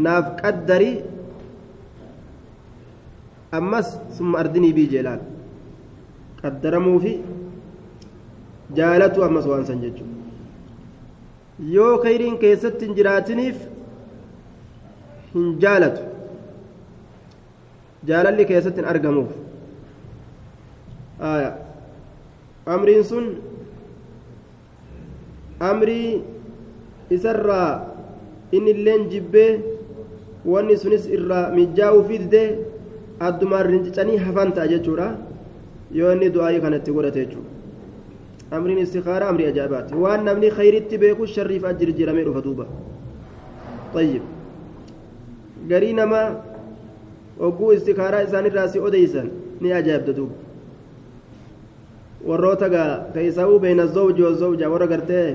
[0.05, 0.95] naaf qaddarii
[3.59, 5.21] ammas summa ardinii bii jeelaal
[6.41, 7.13] qaddaramuu fi
[8.79, 10.15] jaalatu ammas waan san jechuudha
[11.75, 13.57] yoo khayriin keessatti hin jiraatiniif
[15.33, 16.01] hin jaalatu
[18.05, 19.31] keessatti hin argamuuf
[22.65, 23.25] amriin sun
[25.59, 26.23] amrii
[27.09, 27.69] isarraa
[28.51, 29.51] inni illeen jibbee
[30.45, 32.43] wanni sunis irraa mijaa'uu fidde
[33.19, 35.07] addumaan rincicanii hafan ta'a jechuudha
[35.91, 37.49] yoo inni du'aayii kanatti godhate jechuudha
[38.57, 42.65] amriin istikaaraa amrii ajaa'ibaati waan namni khayritti beeku sharriif ajjirjiramee dhufa duuba
[43.93, 44.21] طيب
[45.67, 46.19] garii nama
[47.47, 49.27] ogguu istikaaraa isaanirraa si odeysan
[49.61, 50.35] ni ajaa'ibda duuba
[52.29, 55.29] warroota gaa keeysa'uu beeyna zawji wa zawja warra gartee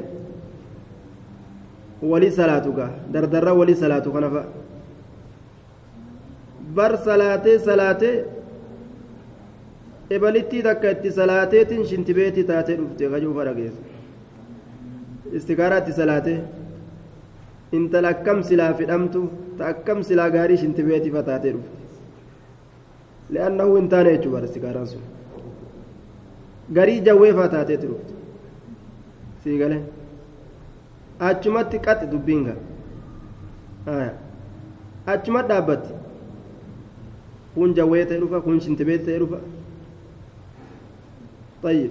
[2.13, 4.47] walii salaatu gaa dardarra walii salaatu kana fa'a
[6.77, 8.17] bar salaatee salaatee
[10.17, 13.83] ebalittii takka itti salaateetiin shintibeetii taatee dhufte qajuufa dhageessa
[15.41, 16.39] istikaaraa itti salaatee
[17.79, 19.21] intala akkam silaa fidhamtu
[19.59, 21.84] ta akkam silaa gaarii shintibeetii fa taatee dhufte
[24.49, 25.03] istikaaraan sun
[26.79, 28.15] garii jawwee faa taateetti dhufte
[29.45, 29.83] sii galee
[31.31, 32.59] achumatti qaxi dubbiin gaa
[35.15, 35.93] achumatti dhaabbatti
[37.55, 39.41] kun jawwee ta'e dhufa kun shintibee ta'e dhufa
[41.65, 41.91] طيب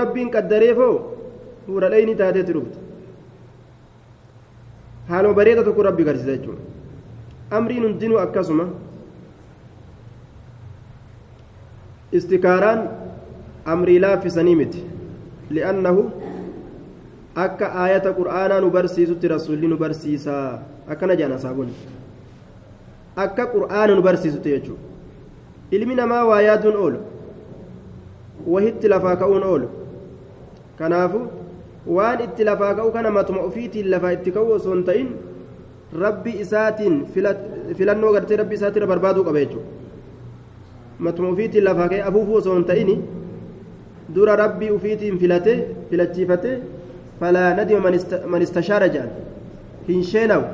[0.00, 0.94] rabbiin qaddareefoo
[1.66, 2.78] fuudha dhayni taateetti dhufte
[5.08, 6.62] haaluma bareeda tokko rabbi garsiisa jechuudha
[7.58, 8.66] amriin hundinuu akkasuma
[12.20, 12.80] istikaaraan
[13.74, 14.84] amrii laaffisanii miti
[15.56, 16.02] li'annahu
[17.44, 20.46] akka aayata qur'aanaa nu barsiisutti rasuulli nu barsiisaa
[20.94, 21.74] akkana jedhan asaabonni
[23.26, 24.84] akka qur'aana nu barsiisutti jechuudha
[25.78, 26.98] ilmi namaa waa yaaduun oolu
[28.54, 29.68] wahitti lafaa ka'uun oolu
[30.78, 31.20] kanaafu
[31.96, 35.08] waan itti lafaa ka'u kana matuma ofiitiin lafaa itti ka'u osoo hin ta'in
[36.04, 36.98] rabbi isaatiin
[37.78, 39.81] filannoo gartee rabbi isaatirra barbaaduu qaba jechuudha
[40.98, 43.02] matuma ofiitiin lafaa ka'e afuufuu osoo hin ta'in
[44.14, 45.54] dura rabbii ofiitiin filate
[45.90, 46.52] filachiifate
[47.20, 47.80] falaa nadima
[48.34, 49.10] man istashaara jedhan
[49.88, 50.44] hin sheenawu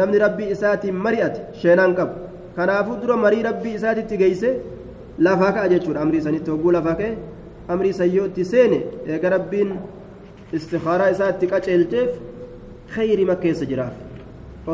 [0.00, 2.14] namni rabbii isaatiin mari'ate sheenaan qabu
[2.56, 4.54] kanaafuu dura marii rabbii isaatitti geeyse
[5.28, 7.12] lafaa ka'a jechuudha amrii sanitti hogguu lafaa ka'e
[7.74, 9.74] amrii sayyoo itti seene eega rabbiin
[10.58, 12.10] istikaaraa isaa itti qaceelcheef
[12.94, 13.94] khayrima keessa jiraaf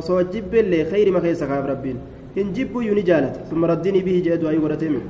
[0.00, 1.98] osoo jibbeellee khayrima keessa kaaf rabbiin
[2.36, 5.00] hin jibbuyyuu ni jaalata summa raddiinii bihi jedhe du'aayii godhatee mi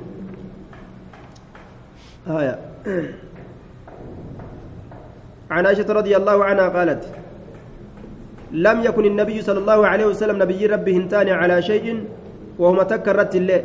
[2.28, 2.54] آية.
[5.50, 7.02] عن عائشة رضي الله عنها قالت
[8.52, 12.04] لم يكن النبي صلى الله عليه وسلم نبي ربه هنتاني على شيء
[12.58, 13.60] وهما تكرت الله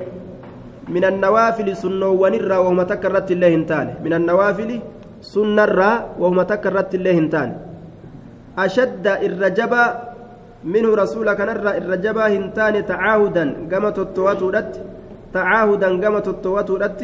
[0.88, 4.80] من النوافل سنة ونرى وهما تكرت الله هنتاني من النوافل
[5.22, 7.56] سنة الرا وهما تكرت الله هنتاني
[8.58, 9.84] أشد الرجبة
[10.73, 14.71] منه رسولك نرى الرجبة هنتاني تعاهدا قمت التواتودت
[15.34, 17.01] تعاهدا قمت التواتودت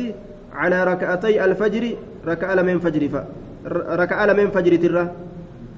[0.54, 1.84] على ركعتي الفجر
[2.28, 3.16] ركع من فجر ف...
[4.02, 5.04] ركع من فجر ترى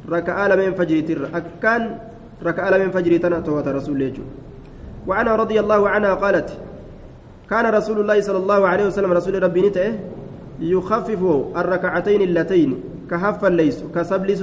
[0.09, 1.25] ركع من فجر ترى.
[1.39, 1.81] أكان
[2.43, 4.13] ركع من فجر تنا توات رسول الله
[5.07, 6.49] وعنها رضي الله عنها قالت
[7.49, 9.99] كان رسول الله صلى الله عليه وسلم رسول ربي نته
[10.59, 11.21] يخفف
[11.61, 12.69] الركعتين اللتين
[13.11, 14.41] كهف ليس كسب ليس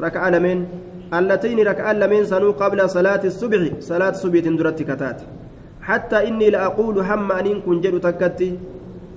[0.00, 0.66] ركع لمن
[1.18, 5.18] اللتين ركع لمن سنو قبل صلاة الصبح صلاة الصبح تندرت كتات.
[5.82, 8.58] حتى إني لأقول هم أن كن جد تكتي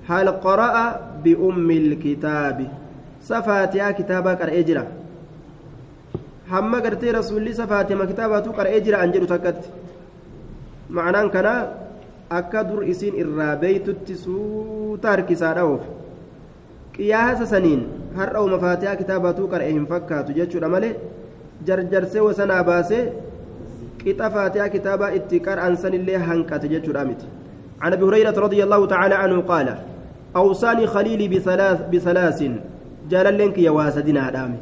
[0.09, 0.75] هل قرأ
[1.23, 2.57] بأم الكتاب؟
[3.21, 4.83] سفاتها كتابا قرأ جرا
[6.51, 9.61] هم قرتي رسول الله سفاتها كتابة قرأ جرا أنجل تكت
[10.89, 11.53] معناه كنا
[12.29, 15.83] akka dur isin irraa beeytutti suuta harkisaadha oof
[16.95, 17.81] qiyaasa saniin
[18.17, 19.71] har'a uma faatihaa kitaabatuu qara'e
[21.65, 23.03] jarjarsee wasanaa baasee
[24.03, 27.27] qixa faatiyaa kitaaba itti qar'ansan illee hanqate jechuudha miti.
[27.81, 29.77] عن ابي هريره رضي الله تعالى عنه قال
[30.35, 32.43] اوصاني خليلي بثلاث بثلاث
[33.09, 34.57] جال لنك يا واسدنا دامي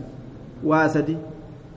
[0.63, 1.17] واسدي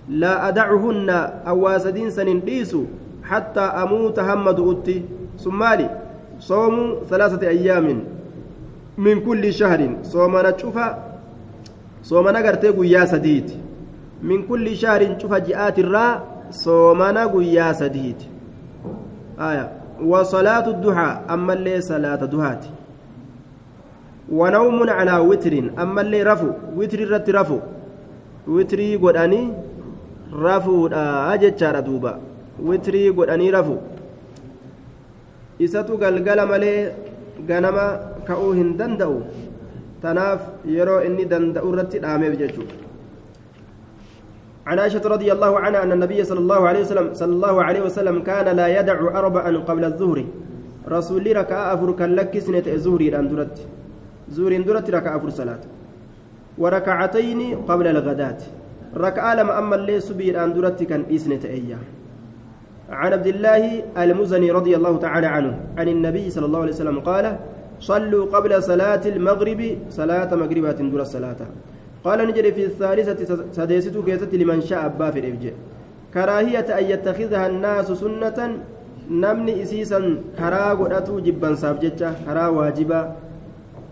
[0.09, 1.11] لا ادعهن
[1.49, 2.85] أو واسدين سنين ديسو
[3.25, 5.03] حتى أموت همد اوتي
[5.39, 5.91] ثم لي
[6.41, 8.05] صوم ثلاثة أيام
[8.99, 11.05] من كل شهر صومنا تشوفا
[12.03, 13.51] صومنا غرتي غيا سديت
[14.75, 16.07] شهر تشوفا جاءت الرا
[16.51, 18.21] صومنا غيا سديت.
[19.39, 19.67] آية.
[20.03, 22.65] وصلاة الضحى أما اللي صلاة دهات
[24.33, 27.59] ونوم على وتر أما اللي رفو وتر رت رفو.
[28.49, 29.53] وتري قداني
[30.33, 30.87] رفو
[31.33, 32.13] أجتشار دوبا.
[32.63, 33.77] وتري قداني رفو.
[35.99, 36.93] galgala malee
[37.47, 37.87] ganama
[38.27, 39.23] ka'uu hin danda'u
[40.03, 40.41] tanaaf
[40.77, 42.88] yeroo inni danda'u irratti dhaameef jechuudha
[44.69, 48.17] عن عائشة رضي الله عنها أن النبي صلى الله عليه وسلم صلى الله عليه وسلم
[48.29, 50.19] كان لا يدع أربعا قبل الظهر.
[50.89, 53.57] رسول ركع أفر كلك سنة الظهر أن درت.
[54.37, 55.63] زور درت ركع أفر صلاة.
[56.59, 58.41] وركعتين قبل الغداة.
[58.97, 61.85] ركع لما أما اللي سبير أن درت كان إسنة أيام
[62.91, 63.63] عن عبد الله
[63.99, 67.37] المزني رضي الله تعالى عنه عن النبي صلى الله عليه وسلم قال
[67.81, 71.37] صلوا قبل صلاة المغرب صلاة مغربات دور الصلاة
[72.05, 73.21] قال نجري في الثالثة
[73.59, 75.55] سديست كيست لمن شاء أبا في الإفجاء
[76.15, 78.39] كراهية أن يتخذها الناس سنة
[79.11, 80.01] نمني إسيسا
[80.39, 83.01] كرا قدأتو جبا سابجتة كرا واجبا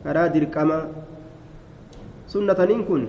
[0.05, 0.79] كرا دركما
[2.33, 3.03] سنة نكون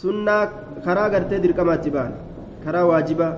[0.00, 0.36] سنة
[0.84, 2.12] كرا قرتي دركما تبان
[2.64, 3.28] كرا واجبا.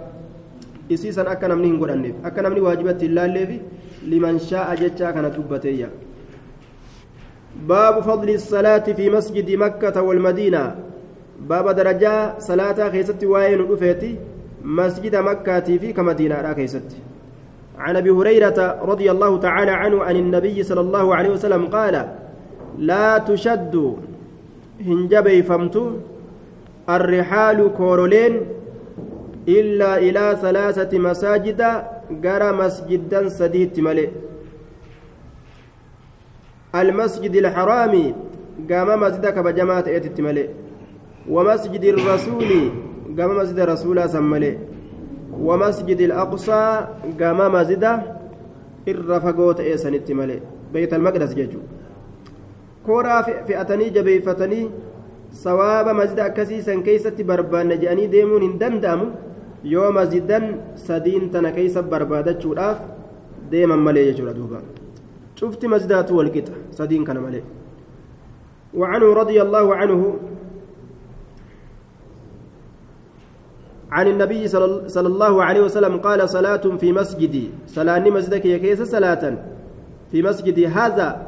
[0.91, 3.61] akka namni hin godhanneef akka namni waajibatti hin laalleefi
[4.13, 5.89] liman shaa'a jechaa kana dubbateeyya
[7.57, 10.77] باب فضل الصلاة في مسجد مكة والمدينة.
[11.41, 14.17] باب درجة صلاة خيست وين رفيتي
[14.65, 16.83] مسجد مكة في كمدينة لا خيست
[17.79, 22.09] عن أبي هريرة رضي الله تعالى عنه عن النبي صلى الله عليه وسلم قال
[22.79, 23.97] لا تشد
[24.87, 25.77] هنجبي فمت
[26.89, 28.41] الرحال كورولين
[29.49, 34.09] إلا إلى ثلاثة مساجد جرى مسجدا سديت ملئ.
[36.75, 38.15] المسجد الحرام
[38.71, 40.19] قام مسجدك بجماعة إيتت
[41.29, 42.51] ومسجد الرسول
[43.19, 44.55] قام مسجد رسول سملئ
[45.47, 46.87] ومسجد الأقصى
[47.21, 47.85] قام مسجد
[48.89, 50.39] الرفقوت إيسانت ملئ
[50.73, 51.61] بيت المقدس ججو
[52.87, 54.71] كورا فئتني جبيفتني
[55.33, 59.07] سواب مسجد أكسيسا كيست بربان جاني ديمون دندامو
[59.65, 62.79] yoo masjidan sadiin tana keessa barbaadachuudhaaf
[63.51, 64.61] deeman malee jechuudha
[65.41, 67.45] cufti masjidaatu walqixa sadiin kana malee
[68.75, 70.17] وعنه رضي الله عنه
[73.91, 74.49] عن النبي
[74.87, 77.51] صلى الله عليه وسلم قال صلاة في مسجدي.
[77.67, 79.35] صلاة مسجدك يا كيس صلاة.
[80.11, 81.27] في مسجدي هذا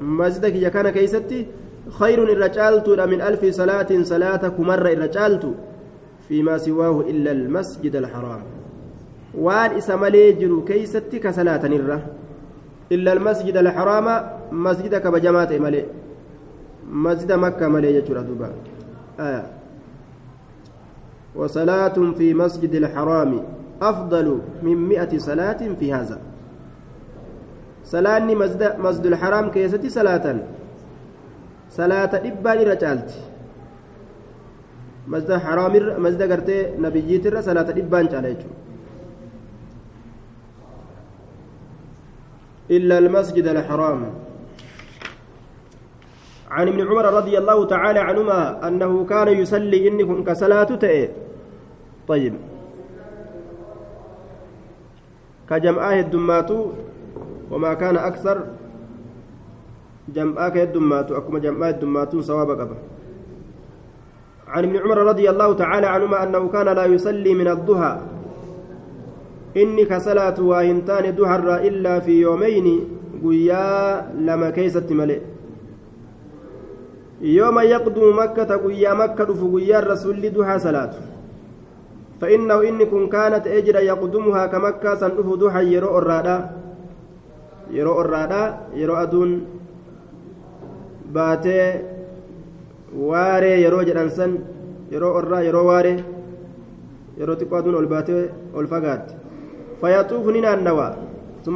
[0.00, 1.46] مسجدك يا كان كيستي
[2.00, 5.44] خير الرجالت من ألف صلاة صلاة كمر الرجالت
[6.28, 8.42] فيما سواه إلا المسجد الحرام.
[9.36, 12.00] وان إسمالي جرو كيستي كصلاة نرة.
[12.94, 14.06] إلا المسجد الحرام
[14.52, 15.84] مسجدك بجماعة ملي.
[16.90, 18.48] مسجد مكة ملي يجر دوبا.
[19.20, 19.44] آه.
[21.34, 23.30] وصلاة في مسجد الحرام
[23.82, 24.26] أفضل
[24.62, 26.18] من مئة صلاة في هذا.
[27.84, 30.26] صلاة مسجد, مسجد الحرام كيستي صلاة.
[31.70, 33.10] صلاة إبان رجالت.
[35.08, 38.42] مسجد حرام مسجد قرتي نبيجيت صلاة إبان عليه
[42.76, 44.00] إلا المسجد الحرام.
[46.50, 51.08] عن ابن عمر رضي الله تعالى عنهما أنه كان يصلي إنكم كصلاة تئ
[52.08, 52.34] طيب.
[55.50, 56.50] كجمعاه الدمات
[57.50, 58.36] وما كان أكثر.
[60.08, 62.76] جمعاك الدمات أكما جمعاه الدمات صواب قبل.
[64.48, 67.94] عن ابن عمر رضي الله تعالى عنهما أنه كان لا يصلي من الضحى.
[69.56, 72.66] إني كصلاة واهنتان دهر إلا في يومين
[73.24, 73.66] قيا
[74.18, 75.20] لما كيست ملئ.
[77.20, 80.92] يوم يقدم مكة قيا مكة فقيا الرسول دها صلاة.
[82.20, 86.50] فإنه إن كن كانت أجر يقدمها كمكة سنف دها يرو الرادا
[87.70, 88.42] يرو الرادا
[88.74, 89.30] يرو أدون.
[91.12, 91.92] باتي
[92.92, 94.32] waaree yeroo jedhan san
[94.92, 96.04] yeroo orraa yeroo waaree
[97.18, 98.66] yeroo xiqqoo aduun ol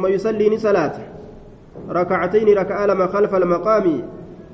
[0.09, 1.01] yusallii ni salaata
[1.89, 4.03] rakacatayni raka'a lama khalfa almaqaami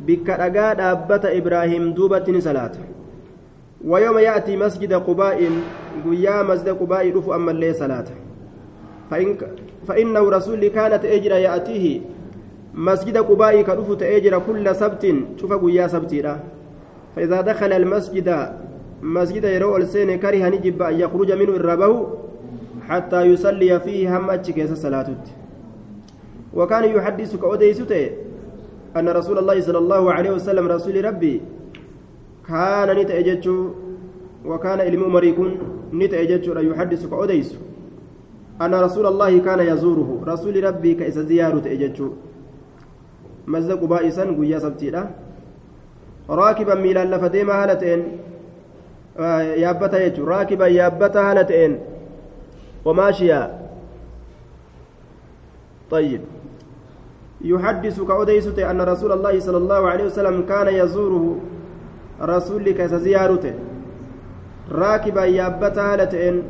[0.05, 2.93] bikka dhagaa dhaabbata ibraahim duubatti ni salaata
[3.83, 5.49] ويوم يأتي مسجد قباء
[6.05, 8.05] قيا مسجد قباء رفو أما اللي صلاة
[9.11, 9.37] فإن
[9.87, 12.01] فإنه رسول كانت أجرى يأتيه.
[12.73, 16.35] مسجد قباء كرفو تأجر كل سبت شوف قيا سبتي
[17.15, 18.49] فإذا دخل المسجد
[19.01, 22.07] مسجد يرو السين كره نجب أن يخرج منه الربه
[22.89, 25.09] حتى يصلي فيه هم أتشكيس صلاة
[26.53, 28.09] وكان يحدث كأوديسته
[28.97, 31.41] أن رسول الله صلى الله عليه وسلم رسول ربي
[32.47, 33.49] كان نتأجج
[34.45, 35.57] وكان علم مريكون
[35.93, 37.55] نتأجج يحدث كأوديس
[38.61, 40.23] أن رسول الله كان يزوره.
[40.27, 42.01] رسول ربي كإس زيارة تأجج
[43.47, 45.09] مزق بائسا قيا سبتيلا
[46.29, 48.01] راكبا ميلا لفديما هالتين
[49.15, 51.77] yaabbata jechuun raakiban yaabbata haala ta'een
[52.85, 53.59] وماشيا
[55.91, 56.21] طيب.
[57.41, 61.39] يحدث كأوديسة أن رسول الله صلى الله عليه وسلم كان يزوره
[62.21, 63.53] رسول كزيارته
[64.71, 66.43] راكبا يابتا هالتين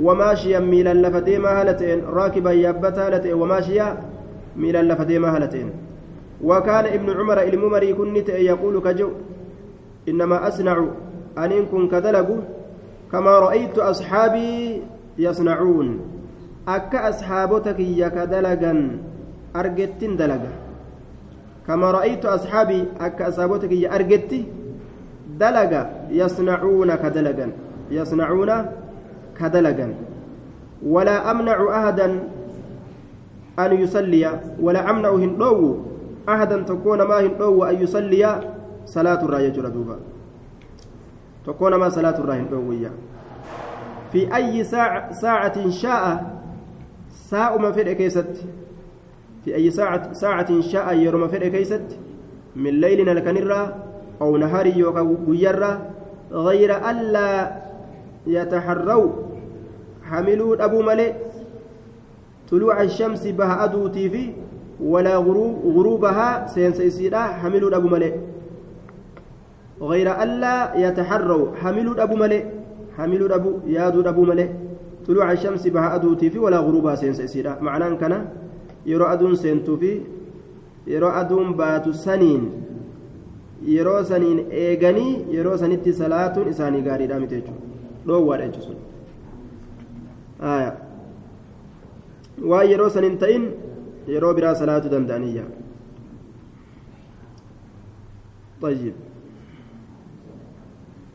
[0.00, 2.04] وماشيا ميلا لفتيما هالتين.
[2.04, 4.02] راكبا يابتا هالتين وماشيا
[4.56, 5.70] ميلا لفتيما هالتين.
[6.42, 9.10] وكان ابن عمر الممري كنت يقول كجو
[10.08, 10.84] إنما أصنع
[11.38, 11.88] أن كن
[13.12, 14.82] كما رأيت أصحابي
[15.18, 15.88] يصنعون.
[16.68, 18.72] أك أصحابتك يا كدلقا
[19.56, 20.52] أرجتين دلقا
[21.66, 24.44] كما رأيت أصحابي أك أصحابتك يا أرجتي
[25.40, 27.46] دلقا يصنعون كدلقا
[27.90, 28.50] يصنعون
[29.38, 29.94] كدلقا
[30.86, 32.08] ولا أمنع أحدا
[33.58, 34.40] أن يصلي.
[34.60, 35.78] ولا أمنع هندو
[36.28, 38.24] أحدا تكون ما هندو أن يصلي.
[38.84, 39.96] صلاة الراية دوبا.
[41.44, 42.24] tokkoo namaa salaatu
[44.14, 46.20] hin dhoowwiyya fi ayyi saacatin shaa'a
[47.30, 48.46] saa'uma fedhe keessatti
[49.44, 51.98] fi ayyi saacatin shaa'a yeroma fedhe keessatti
[52.56, 53.72] min leylin halkanirraa
[54.20, 55.94] aw naharin yookaan guyyarraa
[56.34, 57.52] غير ألا
[58.26, 59.10] يتحروا
[60.02, 61.12] حملوا أبو ملئ
[62.50, 64.32] طلوع الشمس بها أدوتي في
[64.80, 68.14] ولا غروب غروبها سينسيسيرا حملوا أبو ملئ
[69.80, 72.63] غير ألا يتحروا حملوا أبو ملئ
[72.96, 74.48] حملوا أبو يادوا أبو ملئ
[75.06, 78.14] طلوع الشمس بها أدوتي في ولا غروبها سينس إسيرا معناه كان
[78.86, 80.00] يرى أدون سينتو في
[80.86, 82.64] يرى أدون باتو سنين
[83.64, 87.60] yeroo saniin eeganii yeroo sanitti salaatuun isaanii gaariidha miti jechuudha
[88.06, 88.82] dhoowwaadha jechuudha
[92.50, 93.44] waan yeroo saniin ta'in
[94.14, 95.46] yeroo biraa salaatuu danda'aniyya
[98.64, 98.94] طيب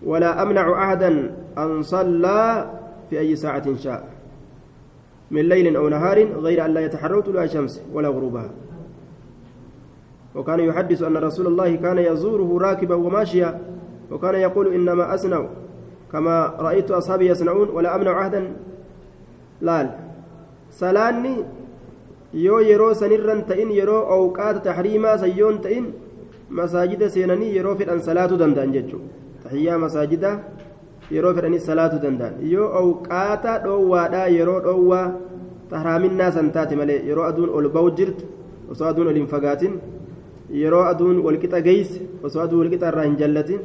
[0.06, 2.70] ولا أمنع أحدا أن صلى
[3.10, 4.08] في أي ساعة شاء.
[5.32, 8.50] من ليل أو نهار غير أن لا يتحروا طلوع الشمس ولا غروبها.
[10.36, 13.60] وكان يحدث أن رسول الله كان يزوره راكبا وماشيا
[14.12, 15.46] وكان يقول إنما أصنع
[16.12, 18.54] كما رأيت أصحابي يصنعون ولا أمنع أحدا.
[19.62, 19.90] لال
[20.70, 21.36] سلاني
[22.34, 25.86] yoo yeroo sanirran ta'in yeroo awqaata tahriimaa sayyoon ta'in
[26.50, 29.10] masaajida seenanii yeroo fedhan salaatuu danda'an jechuudha
[31.12, 35.06] yeroo fedhanis salaatu danda'an yoo awqaata dhoowwaadhaa yeroo dhoowwaa
[35.72, 38.26] tahraaminaa san taate malee yeroo aduun ol ba'u jirtu
[38.72, 39.74] osoo aduun ol hin fagaatin
[40.64, 41.98] yeroo aduun walqixa geeyse
[42.30, 43.60] osoo aduun walqixa irraa hin jallatin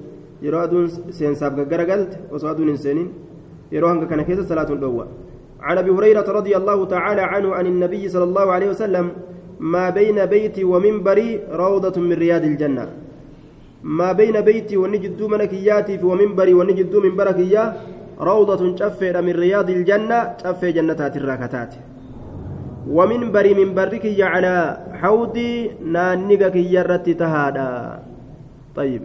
[0.46, 1.98] yeroo aduun seensaaf gaggara
[2.38, 3.08] osoo aduun hin seenin
[3.76, 5.06] yeroo hanga kana keessa salaatuun dhoowwa
[5.68, 9.06] عن ابي هريره رضي الله تعالى عنه عن النبي صلى الله عليه وسلم
[9.60, 11.30] ما بين بيتي ومنبري
[11.62, 12.84] روضه من رياض الجنه
[13.84, 17.64] ما بين بيتي ونجد من كياتي ومنبري ونجد من بركيا
[18.20, 21.72] روضة شفة من رياض الجنة شفة جنتات الراكتات
[22.88, 24.54] ومنبري من برك على
[25.00, 27.70] حوضي نانقك يرت تهادا.
[28.76, 29.02] طيب.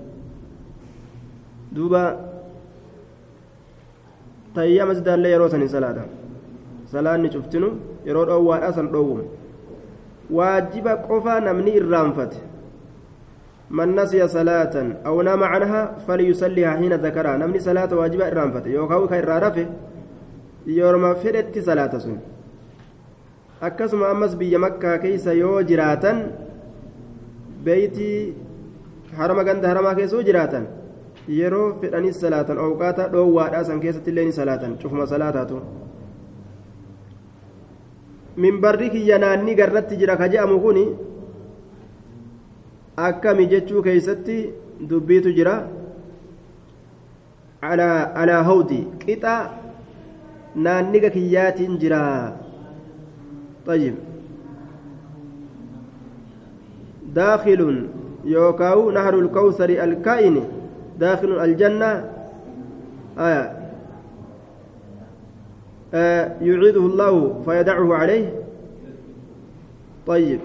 [1.71, 2.03] دوبا.
[4.55, 5.97] تيا مسجد الله يروسني صلاة
[6.91, 7.69] صلاة شفتنو
[8.07, 9.19] يرو أو أسن دوم
[10.37, 12.33] واجب قفا نمني الرانفت
[13.71, 19.67] من نسي صلاة أو نام عنها فليصليها حين ذكرها نمني صلاة واجبة إرانفة يوكاو كإرارفه
[20.67, 22.17] يورما فردت صلاة سن
[23.61, 26.17] akkasuma ammas biyya makkaa keeysa yoo jiraatan
[27.63, 28.07] beeyti
[29.19, 30.67] harama ganda haramaa keessa yoo jiraatan
[31.39, 35.59] yeroo fedhanis salaatan awqaata dhoowwaadhaa san keessatti illee ni salaatan cufuma salaataatu
[38.45, 40.85] minbarri kiyya naanni garratti jira ka je'amu kuni
[43.07, 44.37] akkami jechuu keeysatti
[44.89, 45.55] dubbiitu jira
[47.69, 49.33] alaa hawdi qixa
[50.67, 52.03] naanniga kiyyaatiin jira
[53.69, 53.95] طيب
[57.15, 57.87] داخل
[58.25, 60.43] يوكاو نهر الكوثر الكائن
[60.99, 61.91] داخل الجنة
[63.19, 63.53] آية
[65.93, 68.33] آه يعيده الله فيدعه عليه
[70.07, 70.39] طيب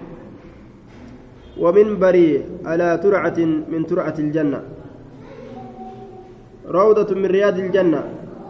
[1.60, 2.30] ومنبري
[2.64, 3.38] على ترعة
[3.72, 4.60] من ترعة الجنة.
[6.66, 8.02] روضة من رياض الجنة.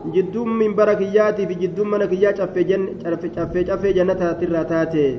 [0.05, 5.19] جدوم من بركياتي في جدوم منكيات شفي جن شفي شفي جنتها تراتاتي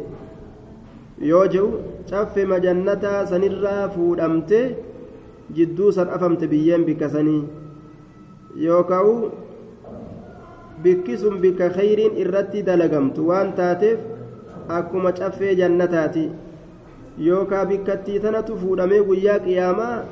[1.22, 1.66] يوجو
[2.06, 4.62] شفي مجنتها سنرا فودمتي
[5.94, 7.46] san afamte biyyeen bikka sanii
[8.58, 9.30] yookaan
[10.84, 14.00] bikki sun bikka khayriin irratti dalagamtu waan taateef
[14.68, 16.30] akkuma caffee jannataati
[17.18, 20.04] yookaan bikkattii tanatu fuudhamee guyyaa qiyaamaa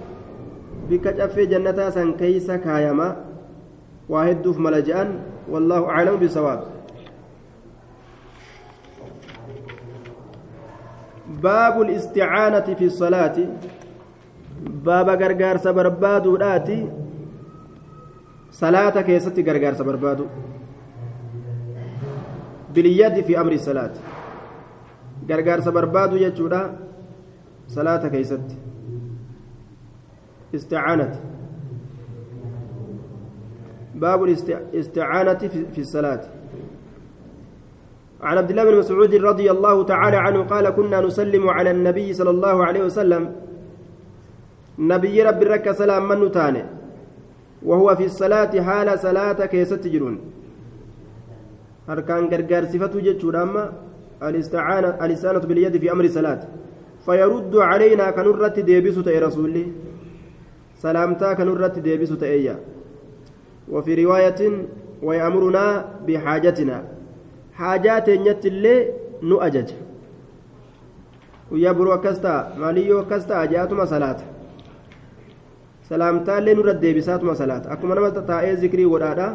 [0.90, 3.12] bikka caffee jannataa san keeysa kaayamaa
[4.10, 5.10] waa hedduuf mala je'an
[5.52, 6.62] wallaahu aclamu bisawaab
[11.44, 13.38] باب الاستعانة في الصلاة
[14.86, 16.78] baaba gargaarsa barbaaduudhaati
[18.60, 20.26] salaata keessatti gargaarsa barbaadu
[22.74, 24.00] biliyyadi fi amri salaati
[25.30, 26.62] gargaarsa barbaadu jechuudha
[27.68, 28.56] salaata keessatti
[30.54, 31.20] isticaanati
[33.94, 35.42] باب الاستعانة
[35.74, 36.22] في الصلاة.
[38.22, 42.30] عن عبد الله بن مسعود رضي الله تعالى عنه قال كنا نسلم على النبي صلى
[42.30, 43.32] الله عليه وسلم.
[44.80, 46.64] نبي رب رك سلام من تاني
[47.64, 50.20] وهو في الصلاة حال صلاة كيست جرون
[51.90, 53.74] أركان غرغر صفته جتشور أما
[54.24, 56.42] الاستعانة الاستعانة باليد في أمر صلاة.
[57.06, 59.66] فيرد علينا كنرة ديبسو تأي رسولي.
[60.84, 62.56] سلامتا كنرة ديبسو تأيّا
[63.72, 64.42] وفي رواية
[65.04, 65.66] ويأمرنا
[66.08, 66.78] بحاجتنا.
[67.54, 68.76] حاجات نت اللي
[69.24, 69.70] نؤجج
[71.52, 74.20] ويبرو كستا ماليو كستا جاتما صلاة
[75.90, 79.28] سلامتا اللي نرد ديبساتما صلاة أكما نمت تائي ذكري ودادا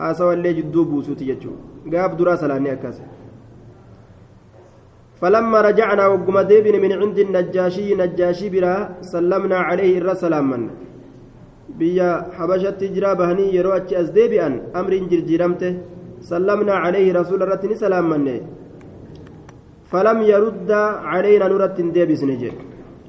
[0.00, 2.96] haasawa illee jidduu buusuuti jechuudha gaaf duraa salaanni akkas
[5.20, 8.74] فلما رجعنا وقم ديبن من عند النجاشي نجاشي برا
[9.12, 10.58] سلمنا عليه الرا سلاما.
[11.78, 14.48] بيا حبشت جرا بهني يرو أتش أزديبئا
[14.80, 15.72] أمر جرجرمته
[16.30, 18.18] سلمنا عليه رسول الرتن سلاما.
[19.90, 20.70] فلم يرد
[21.12, 22.54] علينا نرت ديبس نجد.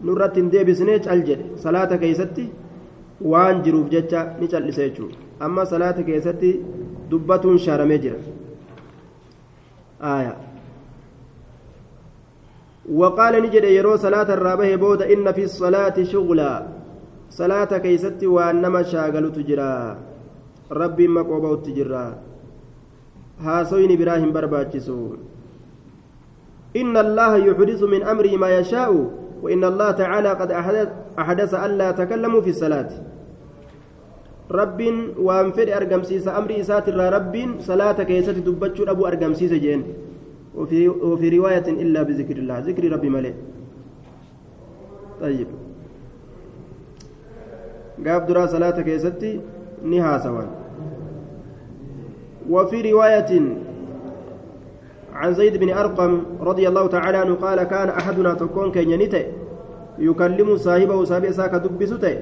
[0.08, 2.46] نرت ديبس نجد الجد صلاة كيستي
[3.22, 5.08] وان جروف جتة نجل سيجو
[5.46, 6.52] أما صلاة كيستي
[7.12, 8.20] دبة شارمي جرا
[10.02, 10.51] آية.
[12.90, 16.54] وقال نجد يرو صلاة الرابه بود إن في الصلاة شغلا.
[17.30, 19.98] صلاة كيستي وأنما شاغل تجرا
[20.72, 22.06] ربي مقوبة تجرا
[23.40, 25.00] هاسوين إبراهيم برباتشسو.
[26.76, 28.92] إن الله يحدث من أمره ما يشاء
[29.42, 30.52] وإن الله تعالى قد
[31.20, 32.90] أحدث ألا تكلموا في الصلاة.
[34.52, 34.82] رب
[35.20, 40.11] وانفد أرقمسيس أمر إسات رب صلاة كيست دبتشو أبو أرقمسيس جين.
[40.56, 42.60] وفي وفي رواية إلا بذكر الله.
[42.60, 43.34] ذكر ربي ملئ
[45.22, 45.48] طيب.
[48.08, 49.40] قاب درا صلاة كيستي
[49.86, 50.44] نها سوا
[52.50, 53.42] وفي رواية
[55.14, 59.26] عن زيد بن أرقم رضي الله تعالى عنه قال كان أحدنا تكون كينيته
[60.00, 62.18] يكلم صاحبه صاحبه ساك دبسته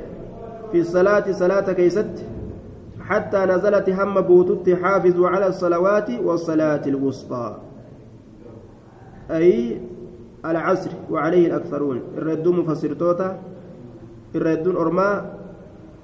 [0.71, 2.25] في الصلاة صلاة كيست
[3.01, 7.68] حتى نزلت هم بوتت حافظوا على الصلوات والصلاة الوسطى.
[9.31, 9.81] أي
[10.45, 12.01] العصر وعليه الأكثرون.
[12.17, 13.39] الردون مفسر توتا
[14.35, 15.09] الردون أرما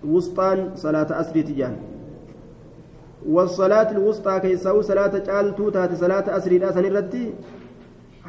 [0.06, 1.76] وسطان صلاة أسري تجان
[3.26, 7.34] والصلاة الوسطى كيساو صلاة جال توتات صلاة أسري لا سنرتي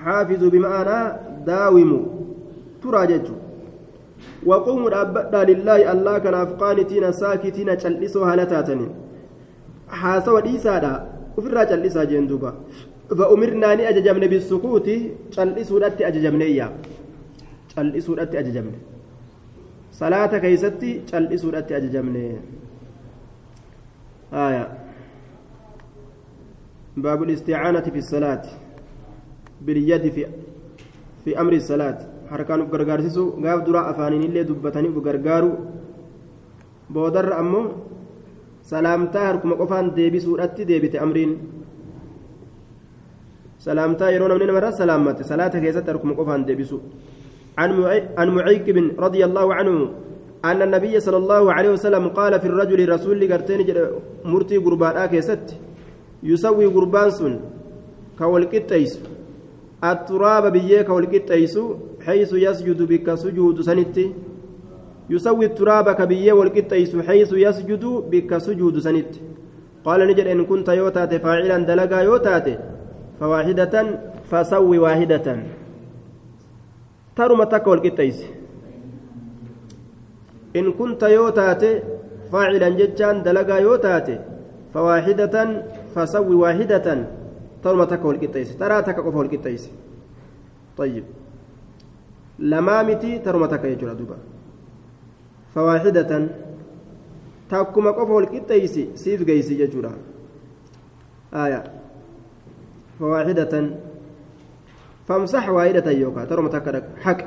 [0.05, 0.99] حافظوا بمعنى
[1.47, 2.05] داوموا
[2.83, 3.37] تراججوا
[4.47, 8.91] وقوموا أبدا لله الله كان أفقانتين ساكتين جلسوا هالتاتنين
[9.89, 12.55] حاسوا ديسادا وفي جلسا جندوبا.
[13.11, 14.89] فأمرنا أن أججمن بالسكوت
[15.33, 16.73] جلسوا لاتي أججمن إياه
[17.77, 18.75] جلسوا لاتي أججمن
[19.93, 22.17] صلاة كيستي جلسوا لاتي أججمن
[24.33, 24.65] آية
[26.97, 28.43] باب الاستعانة في الصلاة
[29.61, 30.27] باليد في
[31.25, 35.51] في أمر الصلاة harkaan uf gargaarsisu gaaf duraa afaaniin illee dubbatanii uf gargaaru
[36.95, 37.65] boodarra ammoo
[38.71, 41.33] salaamtaa harkuma qofaan deebisuudhatti deebite amriin
[43.67, 46.79] salaamtaa yeroo namni namarra salaammate salaata keessatti harkuma qofaan deebisu
[48.21, 48.67] عن معيق
[48.99, 49.75] رضي الله عنه
[50.45, 53.61] أن النبي صلى الله عليه وسلم قال في الرجل رسول قرتين
[54.25, 55.57] مرتي قربان آكيست
[56.23, 57.41] يسوي قربان سن
[58.19, 58.93] كولكتيس.
[59.85, 61.55] التراب بيك والقطيس
[62.07, 64.07] حيث يسجد بك سجود سنتي.
[65.11, 69.13] يسوي التراب كبيه والقطيس حيث يسجد بك سجود سنت
[69.85, 72.47] قال نجد إن كنت يوتات فاعلا دلقا يوتات
[73.21, 74.01] فواحدة
[74.31, 75.43] فسوي واحدة.
[77.17, 78.25] ترمى تك والقطيس
[80.57, 81.63] إن كنت يوتات
[82.33, 84.09] فاعلا جتان دلقا يوتات
[84.75, 85.63] فواحدة
[85.95, 87.07] فسوي واحدة.
[87.63, 89.71] ترمى تك والقطيس ترى تك قف والقطيس
[90.77, 91.05] طيب.
[92.39, 94.17] لما متي ترمى تك يجرى دوبا
[95.55, 96.29] فواحدة
[97.51, 99.93] تاكما قف والقطيس سيف جيسي يجرى
[101.35, 101.76] آية.
[103.01, 103.71] فواحدة
[105.09, 107.19] فامسح واحدة يوكا ترمى تك حق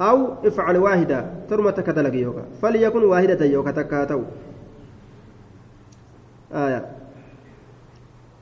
[0.00, 4.22] أو افعل واحدة ترمى تك دلق يوكا فليكن واحدة يوكا تكاتو
[6.52, 6.84] آية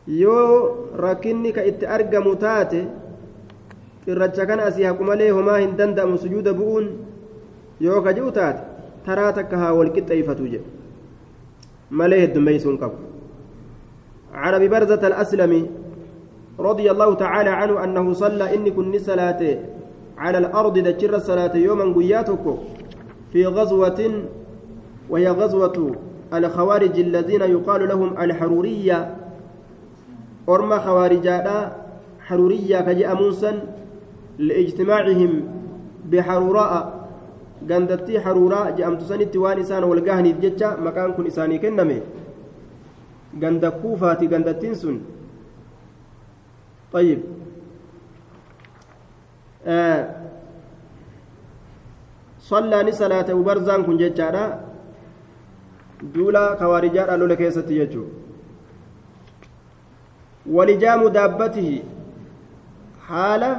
[0.07, 2.89] yoo rakkinni ka itti argamu taate
[4.07, 6.89] irracha kana asii haqu malee homaa hin danda'amu sujuuda bu'uun
[7.81, 8.67] yoo ka ji'u taate
[9.07, 10.67] taraa takka haa wal qixxeeyfatu jedhe
[11.91, 12.99] malee heddummeeysuun qabu
[14.35, 15.71] عن ابي برزه الاسلمي
[16.59, 19.59] رضي الله تعالى عنه انه صلى اني كن صلاه
[20.19, 22.45] على الأرض دجر الصلاه يوما قياتك
[23.33, 24.11] في غزوه
[25.11, 25.97] وهي غزوه
[26.35, 28.17] الخوارج الذين يقال لهم
[30.47, 31.73] orma khawarijaadha
[32.29, 33.57] haruriyyaa ka je'amuun san
[34.39, 35.43] liijtimaacihim
[36.11, 36.81] bixaruura'a
[37.67, 42.03] gandattii haruuraa je'amtu sanitti waan isaan wal gahaniif jecha maqaan kun isaanii kenname
[43.39, 43.71] ganda
[46.93, 47.21] طيب
[49.67, 50.01] آه
[52.41, 54.45] صلى صلاة وبرزان كن جتشارا
[56.15, 58.05] دولا خوارجات لولا كيستي يجو
[61.17, 61.83] daabbatihi
[63.09, 63.51] haala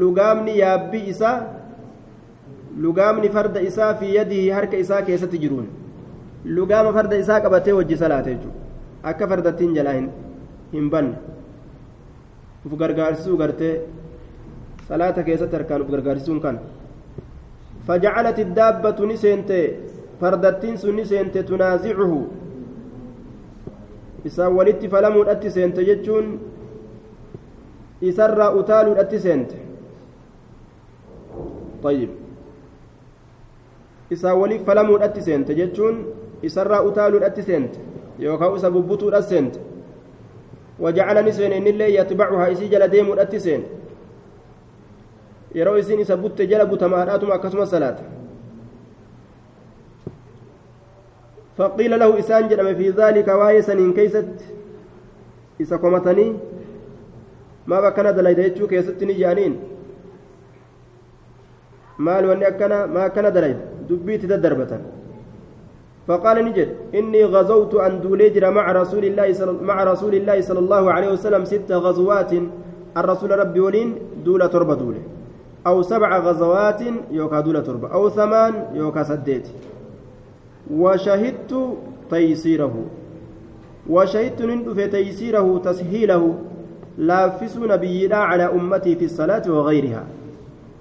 [0.00, 1.36] lugaamni yaabbii isaa
[2.84, 5.68] lugaamni farda isaa fi yadihi harka isaa keessatti jiruun
[6.58, 8.60] lugaama farda isaa qabatee wajji salaate jechuudha
[9.10, 9.96] akka fardattiin jalaa
[10.74, 11.35] hin banne
[12.66, 13.74] uf gargaarsisuu gartee
[14.88, 16.58] salaata keessatti harkaan uf gargaarsisuun kan
[17.86, 19.50] فجعلت الدابة نسنت
[20.20, 22.12] فردتين سنسنت تنازعه
[24.26, 26.26] isaan walitti falamuudhatti seente jechuun
[28.02, 29.54] isarraa utaaluudhatti seente
[31.82, 32.10] طيب
[34.10, 35.96] isaan waliif falamuudhatti seente jechuun
[36.42, 37.78] isarraa utaaluudhatti seente
[38.18, 39.58] yookaan isa bubbutuudhatti seente
[40.78, 43.64] wajacalani seene innillee yatbacuhaa isii jala deemuudhatti seene
[45.54, 48.04] yeroo isiin isa butte jala butamaadhaatuma akkasuma salaata
[51.56, 54.28] فقيل له إسان جرم في ذلك وايسا إن كيست
[55.60, 56.36] إسا كمتني
[57.66, 59.52] ما بكنا دلائد يجو كيست نجانين
[61.98, 63.58] مال أكنا ما كان دلائد
[63.88, 64.72] دبيت تدربة
[66.06, 69.64] فقال نجد إني غزوت أن دوليجر مع رسول الله صل...
[69.64, 72.32] مع رسول الله صلى الله عليه وسلم ست غزوات
[72.96, 73.94] الرسول ربي ولين
[74.24, 75.02] دولة تربة دولة.
[75.66, 76.80] أو سبع غزوات
[77.10, 79.48] يوكا دولة تربة أو ثمان يوكا سديت.
[80.70, 81.52] وشهدت
[82.10, 82.74] تيسيره.
[83.90, 86.34] وشهدت ندف تيسيره تسهيله.
[86.98, 90.04] لافس نبينا على أمتي في الصلاة وغيرها.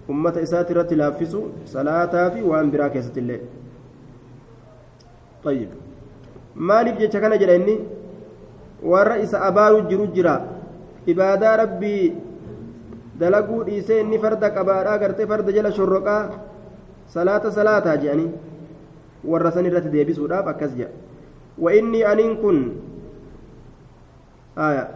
[0.10, 3.42] أمة إساترة لافس صلاة في وأن براكزة الليل
[5.46, 5.70] طيب
[7.56, 7.76] inni
[8.84, 10.36] warra isa abaaru jiru jira
[11.08, 12.14] ibaadaa rabbii
[13.20, 16.22] dalaguu dhiisee inni farda qabaadhaa gartee farda jala shorroqaa
[17.16, 18.32] salaata salaataa jedhanii
[19.32, 21.06] warra san irratti deebisuudhaaf akkas jedha
[21.58, 22.72] وإني أن كن
[24.58, 24.90] آية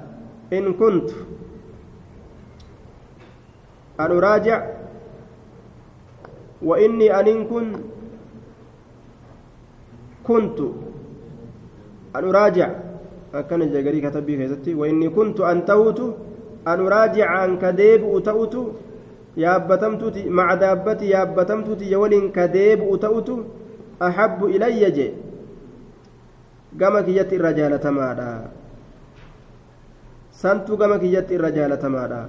[0.54, 1.10] إن كنت
[4.00, 4.68] أن أراجع
[6.62, 7.74] وإني أن كن
[10.24, 10.60] كنت
[12.16, 12.70] أن أراجع
[13.34, 16.00] أكن جاكري كتبي كيستي وإني كنت أن توت
[16.68, 18.02] أن أراجع عن كديب
[19.38, 23.36] yaabbatamtuuti maca daabbati yaabbatamtuuti yawaliin ka deebi'u ta'utu
[24.00, 25.08] ahabbu ilayya je
[26.74, 28.30] gama kiyyatti irra jaalatamaadha
[30.32, 32.22] santu gama kiyyatti irra jaalatamaadha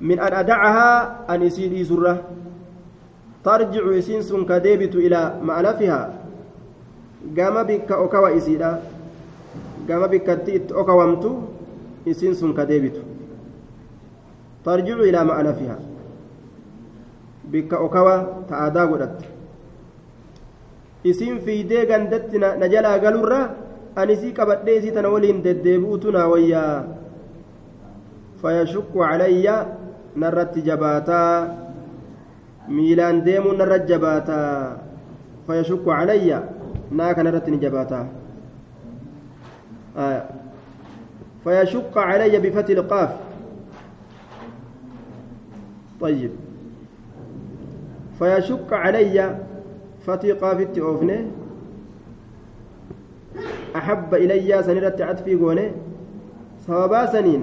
[0.00, 2.14] min an adacahaa an isii dhiisurra
[3.46, 6.06] tarjicu isiin sun ka deebitu ilaa ma'lafihaa
[7.36, 8.70] gama bikka okawa isiidha
[9.88, 11.30] gama bikkatti itti okawamtu
[12.06, 13.02] isiin sun ka deebitu
[14.66, 15.76] ترجع إلى مألفها
[17.54, 18.16] بك أكوى
[18.50, 19.18] تآدا قدت
[21.06, 23.54] isiin fiidee gandatti na jalaa galurra
[23.94, 26.82] anisii qabadhee isii tana waliin deddeebi'utu naa wayyaa
[28.42, 29.54] fayashukku calayya
[30.18, 31.65] narratti jabaataa
[32.68, 34.78] miilaan deemuun narra jabaataa
[35.46, 36.42] fayashukku calayya
[36.90, 38.04] naa kanarratti ni jabaataa
[41.46, 43.10] فيشق علي بفتح القاف
[46.00, 46.30] طيب
[48.18, 49.36] فيشق علي
[50.06, 51.20] فتح قاف أوفنه
[53.76, 55.70] أحب إلي سنرت عطفي قونه
[56.66, 57.42] sababaa saniin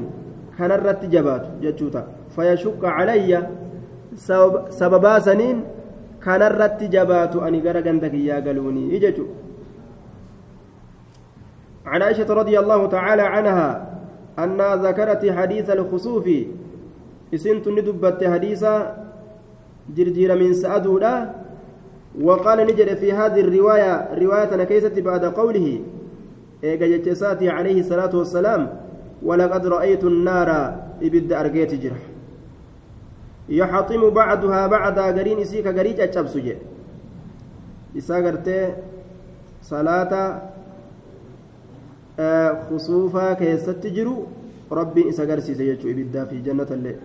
[0.58, 2.02] kanarratti jabaatu jechuuta
[2.36, 3.40] fayashukka calayya
[4.16, 5.64] sababaa saniin
[6.20, 9.28] kanarratti jabaatu ani gara ganda kiyyaa galuunii jechu
[11.86, 13.70] عن عائشة رضي الله تعالى عنها
[14.40, 16.30] أنها ذكرت حديث الخسوف.
[17.34, 18.76] إسنت ندبت حديثا
[19.96, 21.30] جرجير من سأدولا
[22.22, 25.80] وقال نجد في هذه الرواية رواية كيست بعد قوله
[26.64, 28.62] إيجا عليه الصلاة والسلام
[29.24, 30.50] ولقد رأيت النار
[31.04, 32.13] إبد أرجيت جرح.
[33.50, 36.56] يحطم بعضها بعضا قرين إسيك قريج أتشبس جي.
[39.64, 40.42] صلاة
[42.20, 44.28] آه خصوفا كيست جرو
[44.72, 46.98] ربي إسا قرسي سيجو إبدا في جنة الليل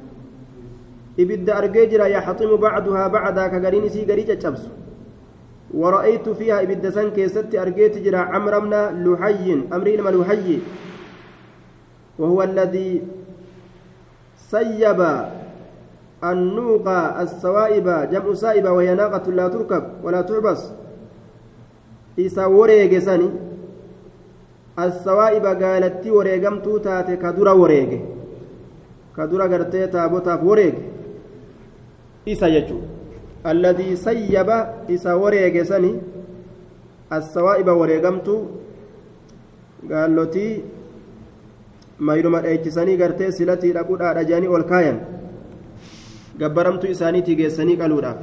[1.20, 4.62] إبدا أرجيجرا يحطم بعضها بعضا كقرين إسي قريج أتشبس
[5.74, 8.74] ورأيت فيها إبدا سن كيست أرجيت جرا عمرو بن
[9.05, 10.59] لحي أمري لما لحي.
[12.18, 13.03] وهو الذي
[14.51, 15.01] سيب
[16.25, 16.89] النوق
[17.25, 20.62] السوائب جمع سائبة وهي ناقة لا تركب ولا تحبس
[22.19, 23.31] إسا وريق سني.
[24.79, 27.91] السوائب قالت وريقمتو تاتي كدر وريق.
[29.16, 30.75] كدر قرتي تابوتاف وريق
[32.29, 32.79] إسا يجو.
[33.47, 34.51] الذي سيب
[34.91, 35.93] إسا وريق سني.
[37.12, 38.37] السوائب وريقمتو
[39.91, 40.62] قالتي
[41.99, 44.99] mayruma dheechisanii gartee silatii dhaquudhaadha jedhanii ol kaayan
[46.39, 48.18] gabbaramtuu isaaniitii geessanii qaluudhaaf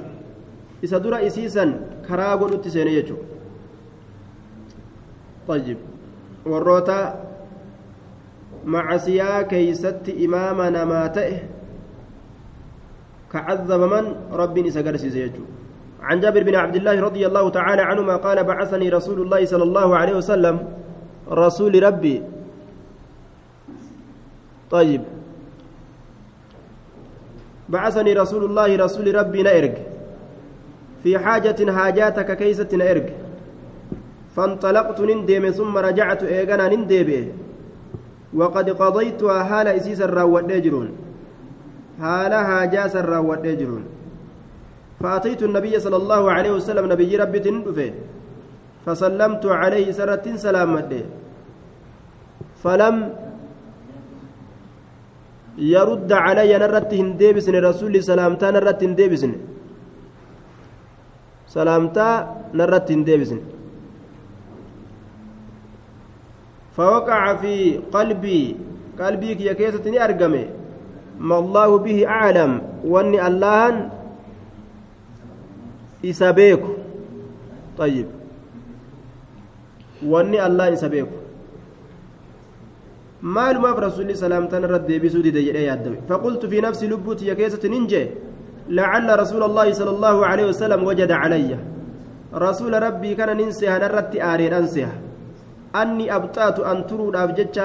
[0.82, 1.74] isa dura isiisan
[2.08, 3.34] karaa godhutti seene jechuudha
[5.48, 5.78] طيب
[6.46, 7.16] warroota
[8.66, 11.36] macasiyaa keeysatti imaama namaa ta'e
[13.36, 15.44] كعذبمن رب إسقرسيس يجو
[16.08, 19.88] عن جابر بن عبد الله رضي الله تعالى عنهما قال بعثني رسول الله صلى الله
[19.98, 20.56] عليه وسلم
[21.28, 22.18] رسول ربي
[24.72, 25.02] طيب
[27.70, 29.76] بعثني رسول الله رسول ربي نأرج.
[31.04, 33.08] في حاجة حاجاتك كيسة نأرج.
[34.36, 37.10] فانطلقت نندم ثم رجعت إيغانا نندب
[38.34, 40.88] وقد قضيتها حال إسيس الراوات جرون
[42.02, 43.84] حال حاجاس الراوات جرون
[45.00, 47.92] فأتيت النبي صلى الله عليه وسلم نبي ربي تندفه.
[48.86, 50.92] فسلمت عليه سرة سلامة.
[52.64, 52.96] فلم
[55.58, 59.32] يرد علي نرت هنديبسن رسول سلامتا نرت هنديبسن.
[61.48, 62.08] سلامتا
[62.54, 63.40] نرت هنديبسن.
[66.76, 68.56] فوقع في قلبي
[69.00, 70.46] قلبي كي كيستني أرقمي.
[71.20, 72.52] ما الله به أعلم
[72.84, 73.90] وأني الله
[76.06, 76.64] إسابيك
[77.78, 78.08] طيب.
[80.04, 81.25] وأني الله إسابيك
[83.36, 87.88] maalumaaf rasuulli salaamtaan irratti deebisuu dide jedhee yaaddame faqultu fi nafsi lubbuuti ya keessatti nin
[87.94, 88.08] jee
[88.70, 91.54] لعل رسول الله صلى الله عليه وسلم وجد علي
[92.34, 94.88] رسول ربي كان ننسى نرت آرين أنسى
[95.82, 97.58] أني أبطأت أن ترود أفجتش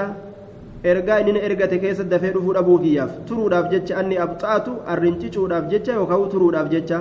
[0.83, 6.71] ergaa inni ergate keessa dafee dhufuu dhabuukiyaaf turuudhaaf jecha anni abxaatu arrinchichuudhaaf jecha yookaan turuudhaaf
[6.73, 6.97] jecha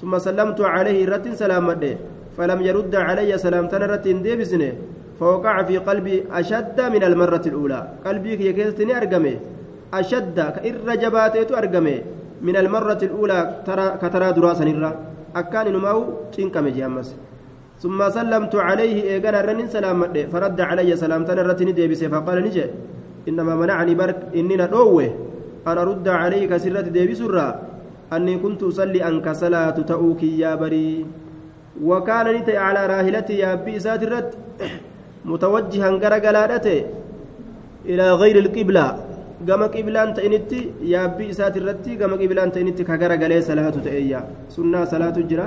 [0.00, 1.90] summa sallamtu calayhi irrattiin salaamadhe
[2.36, 4.68] falam yarudda calayya salaamtan irratti hin deebisne
[5.20, 7.80] فوقع في قلبي أشد من المرة الأولى.
[8.06, 9.34] قلبي كي كيستني أرقمي.
[9.94, 11.96] أشد كإر جباتيت أرقمي.
[12.42, 14.92] من المرة الأولى ترى كترى دراسا نرى
[15.36, 15.98] أكان نماو
[16.34, 17.16] تنكم جامس
[17.82, 19.98] ثم سلمت عليه إيقنا رنين سلام
[20.32, 22.64] فرد علي سلامتنا رتني ديبس فقال نجي
[23.28, 25.04] إنما منعني برك إننا دوه
[25.66, 27.20] أن أرد عليك سرة ديبس
[28.12, 31.06] أني كنت أصلي أنك صلاة تأوكي يا بري.
[31.82, 34.28] وكان نتي على راهلتي يا أبي ساترت.
[35.24, 36.78] متوجها غرغلادته
[37.90, 38.86] إلى غير القبلة
[39.44, 40.60] gama qiblaan ta'initti
[40.94, 44.20] yaabbii isaati irratti gama qiblaan ta'initti ka garagalee salaatu ta'eeyya
[44.56, 45.46] sunnaa salaatu jira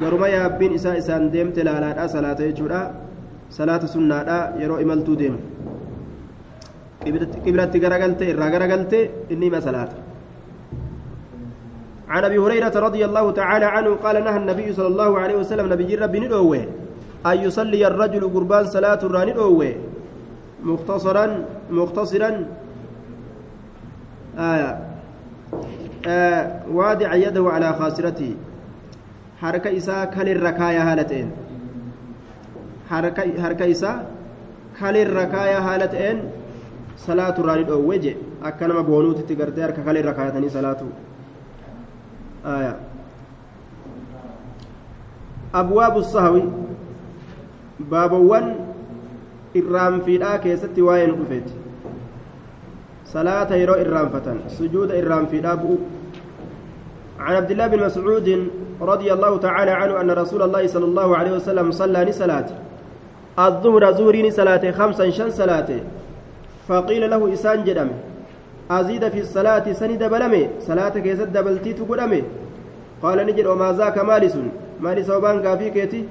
[0.00, 2.80] garuma yaabbiin isaa isaan deemte laalaadha salaata jechuudha
[3.58, 5.38] salaata sunnaadha yeroo imaltuu deemu
[7.44, 8.98] qiblatti garagalte irraa garagalte
[9.34, 9.96] inni ima salaata
[12.14, 15.94] عن ابي هريره رضي الله تعالى عنه قال نهى النبي صلى الله عليه وسلم نبي
[15.94, 16.83] ربي ندوه
[17.26, 19.74] أن يصلي الرجل قربان صلاة الراني أوه
[20.64, 22.30] مختصرا مختصرا
[24.38, 24.94] آية
[26.04, 28.36] waadica yadahu calaa khaasiratihi
[29.40, 31.30] harka isaa kalirra kaaya haala ta'een
[33.44, 34.04] harka isaa
[34.80, 36.20] kalirra kaaya haala ta'een
[37.06, 38.12] salaatu irraa ni dhoowwe je
[38.42, 40.92] akka nama boonuutitti gartee harka kalirra kaayatanii salaatu
[45.52, 46.44] abwaabu sahwi
[47.90, 48.54] baabawwan
[49.54, 51.52] irraanfiidhaa keessatti waa'ee nu dhufeeti.
[53.04, 55.78] Salaata yeroo irraanfatan sujuuda irraanfiidhaa bu'u.
[57.18, 58.48] عن عبد الله بن مسعود
[58.80, 62.46] رضي الله تعالى عنه أن رسول الله صلى الله عليه وسلم صلى لصلاة
[63.38, 65.70] الظهر زورين صلاة خمسا شن صلاة
[66.68, 67.88] فقيل له إسان جدم
[68.70, 72.22] أزيد في الصلاة سند بلمي صلاة كيسد دبلتي تقدمي
[73.02, 74.36] قال نجد وما ذاك مالس
[74.80, 76.04] مالي صوبان كافي كيتي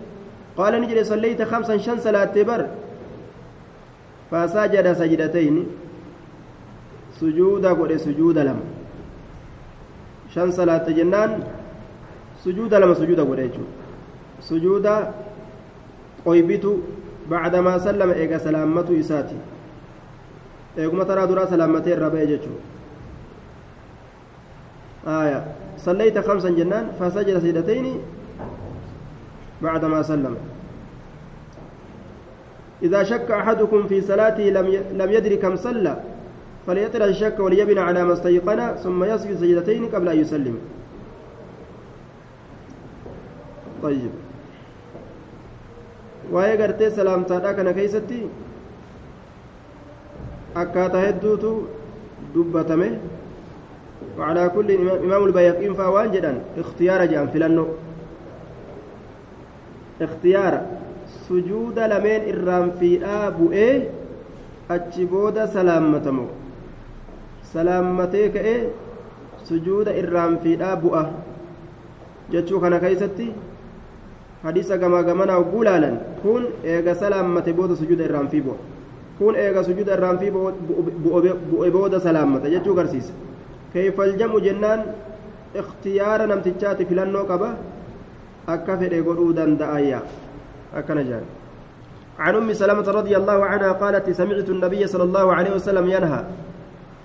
[0.57, 2.61] قال نجد صليت خمسا شن صلاة بر
[4.31, 5.57] فسجد سجدتين
[7.21, 8.65] godhe sujuuda lama
[10.33, 11.31] shan salaatte jennaan
[12.43, 13.71] sujuuda lama sujuuda godhe jechuudha
[14.47, 14.93] sujuuda
[16.25, 16.71] qoybitu
[17.29, 19.37] bacdamaa sallama eega salaammatu isaati
[20.77, 22.63] eeguma taraa duraa salaammatee irra ba'e jechuudha
[26.17, 27.85] خمسا جنان فسجد سجدتين
[29.63, 30.35] بعدما سلم.
[32.83, 34.43] إذا شك أحدكم في صلاته
[34.91, 35.95] لم يدري كم صلى
[36.67, 40.57] فليطرح الشك وليبنى على ما استيقن ثم يسجد سجدتين قبل أن يسلم.
[43.83, 44.11] طيب.
[46.33, 48.19] waa'ee gartee salaamtaadhaa kana keeysatti
[50.61, 51.51] akkaataa hedduutu
[52.35, 52.89] dubbatame
[54.17, 54.69] وعلى كل
[55.05, 57.65] إمام البيقين فوان جدا اختيار جان فلانو
[60.01, 60.53] اختيار
[61.29, 63.89] سجود لمن إرام في آبو إيه
[64.71, 66.27] أتشبود سلامتمو
[67.53, 68.59] salaammatee ka'ee
[69.47, 71.01] sujuuda irraan fiidhaa bu'a
[72.33, 73.27] jechuu kana keeysatti
[74.43, 78.57] hadiisa gamaa gamanaa hogguu laalan kun eega salaammate booda sujuuda irraan fii bu'a
[79.19, 80.31] kun eega sujuuda irraan fii
[81.51, 83.13] bu'e booda salaammata jechuu garsiisa
[83.73, 84.81] keeyfal jam'u jennaan
[85.61, 87.49] ikhtiyaara namtichaati filannoo qaba
[88.47, 90.01] akka fedhe godhuu danda'ayya
[90.75, 91.25] akkana jaan.
[92.19, 96.21] عن أم سلمة رضي الله عنها قالت سمعت النبي صلى الله عليه وسلم ينهى.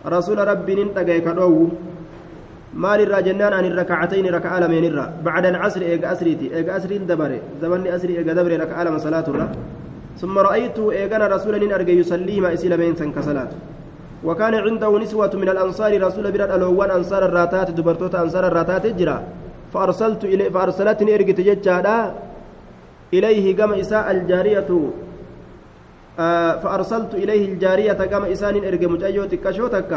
[0.06, 1.68] رسول ربي ننتقى كدو
[2.76, 6.46] مال الرا جنان عن الركعتين ركعة لمن الرا بعد العصر إيجا أسريتي.
[6.56, 7.32] إيجا أسرين دبر
[7.62, 9.48] زمن أسري إيجا دبر ركعة لما صلاة الرا.
[10.20, 13.50] ثم رأيت إيجانا رسول أرجى يصلي ما إسيل بين كصلاة
[14.24, 19.18] وكان عنده نسوة من الأنصار رسول برد الأوان أنصار الراتات دبرتوت أنصار الراتات جرا.
[19.72, 22.14] فأرسلت إليه فأرسلتني إرجى تججادا
[23.14, 24.70] إليه قام إساء الجارية.
[26.18, 29.92] آه فأرسلت إليه الجارية كما إسان إرجع مجايو تكشوتك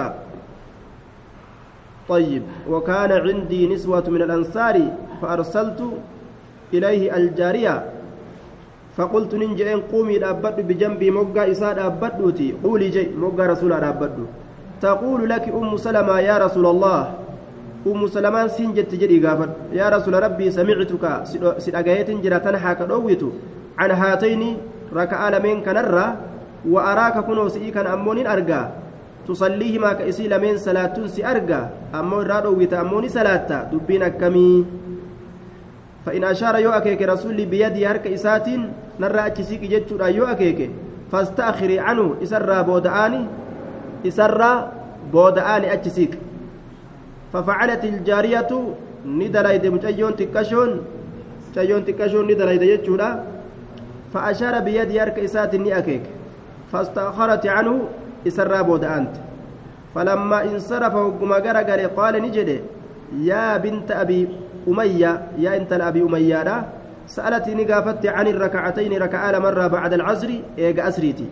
[2.09, 4.75] طيب وكان عندي نسوة من الأنصار
[5.21, 5.81] فأرسلت
[6.73, 7.75] إليه الجارية.
[8.97, 14.25] فقلت ننجئن قومي لأبد بجنبي موقع إساد أبدوتي قولي جي موقع رسول أبدو
[14.81, 17.13] تقول لك أم سلمة يا رسول الله.
[17.87, 21.03] أم سلمان سنجت جري قافت يا رسول ربي سمعتك
[21.57, 23.23] سدقايت جرى تنحى كدويت
[23.79, 24.57] عن هاتين
[24.93, 26.05] ركعة لمن كنرة
[26.69, 28.61] وأراك كنو سئيكا أمون أرجع
[29.27, 31.61] تصليهما كإسي لمن صلاة سي أرجع
[31.95, 34.65] أمون رادو ويتأمون صلاة دبين كمي
[36.05, 38.47] فإن أشار يو أكيك رسولي بيدي هرك إسات
[39.01, 40.69] نرى أتشسيك جتشورا يو أكيك
[41.11, 43.21] فاستأخري عنه إسرى بودآني
[44.07, 44.53] إسرى
[45.13, 46.13] بودآني أتشسيك
[47.33, 48.51] ففعلت الجارية
[49.05, 50.71] ندليد مجيون تكشون
[51.57, 53.09] مجيون تكشون ندليد جتشورا
[54.13, 56.03] فأشار بيدي هرك إسات أكيك
[56.71, 57.75] فاستأخرت عنه
[58.27, 59.13] إسرى بودآنت
[59.95, 62.61] فلما انصرف وقم غرغر قال نجد
[63.19, 64.27] يا بنت أبي
[64.67, 66.63] أمية يا أنت الأبي أمية لا
[67.07, 71.25] سألتني قافت عن الركعتين ركعة مرة بعد العصر إيق أسريتي.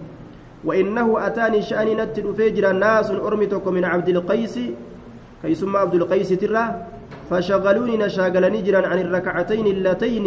[0.65, 4.59] وإنه أتاني شأني نتل فجر ناس أرمتك من عبد القيس
[5.41, 6.63] كي ثم عبد القيس ترى
[7.29, 10.25] فشغلوني نشاغلني جرا عن الركعتين اللتين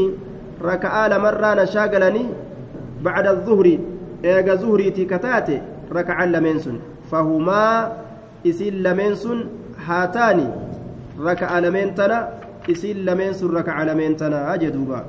[0.63, 2.25] ركعة مرة نشاغلني
[3.03, 3.67] بعد الظهر
[4.25, 6.77] إيق زهريتي كتاتي ركعة لمنسن
[7.11, 7.93] فهما
[8.47, 9.39] إسيل لمنسن
[9.87, 10.39] هاتان
[11.21, 12.19] ركعة لمنتنا
[12.69, 15.05] lameen sun rakaca lameen tanaa jedhuuba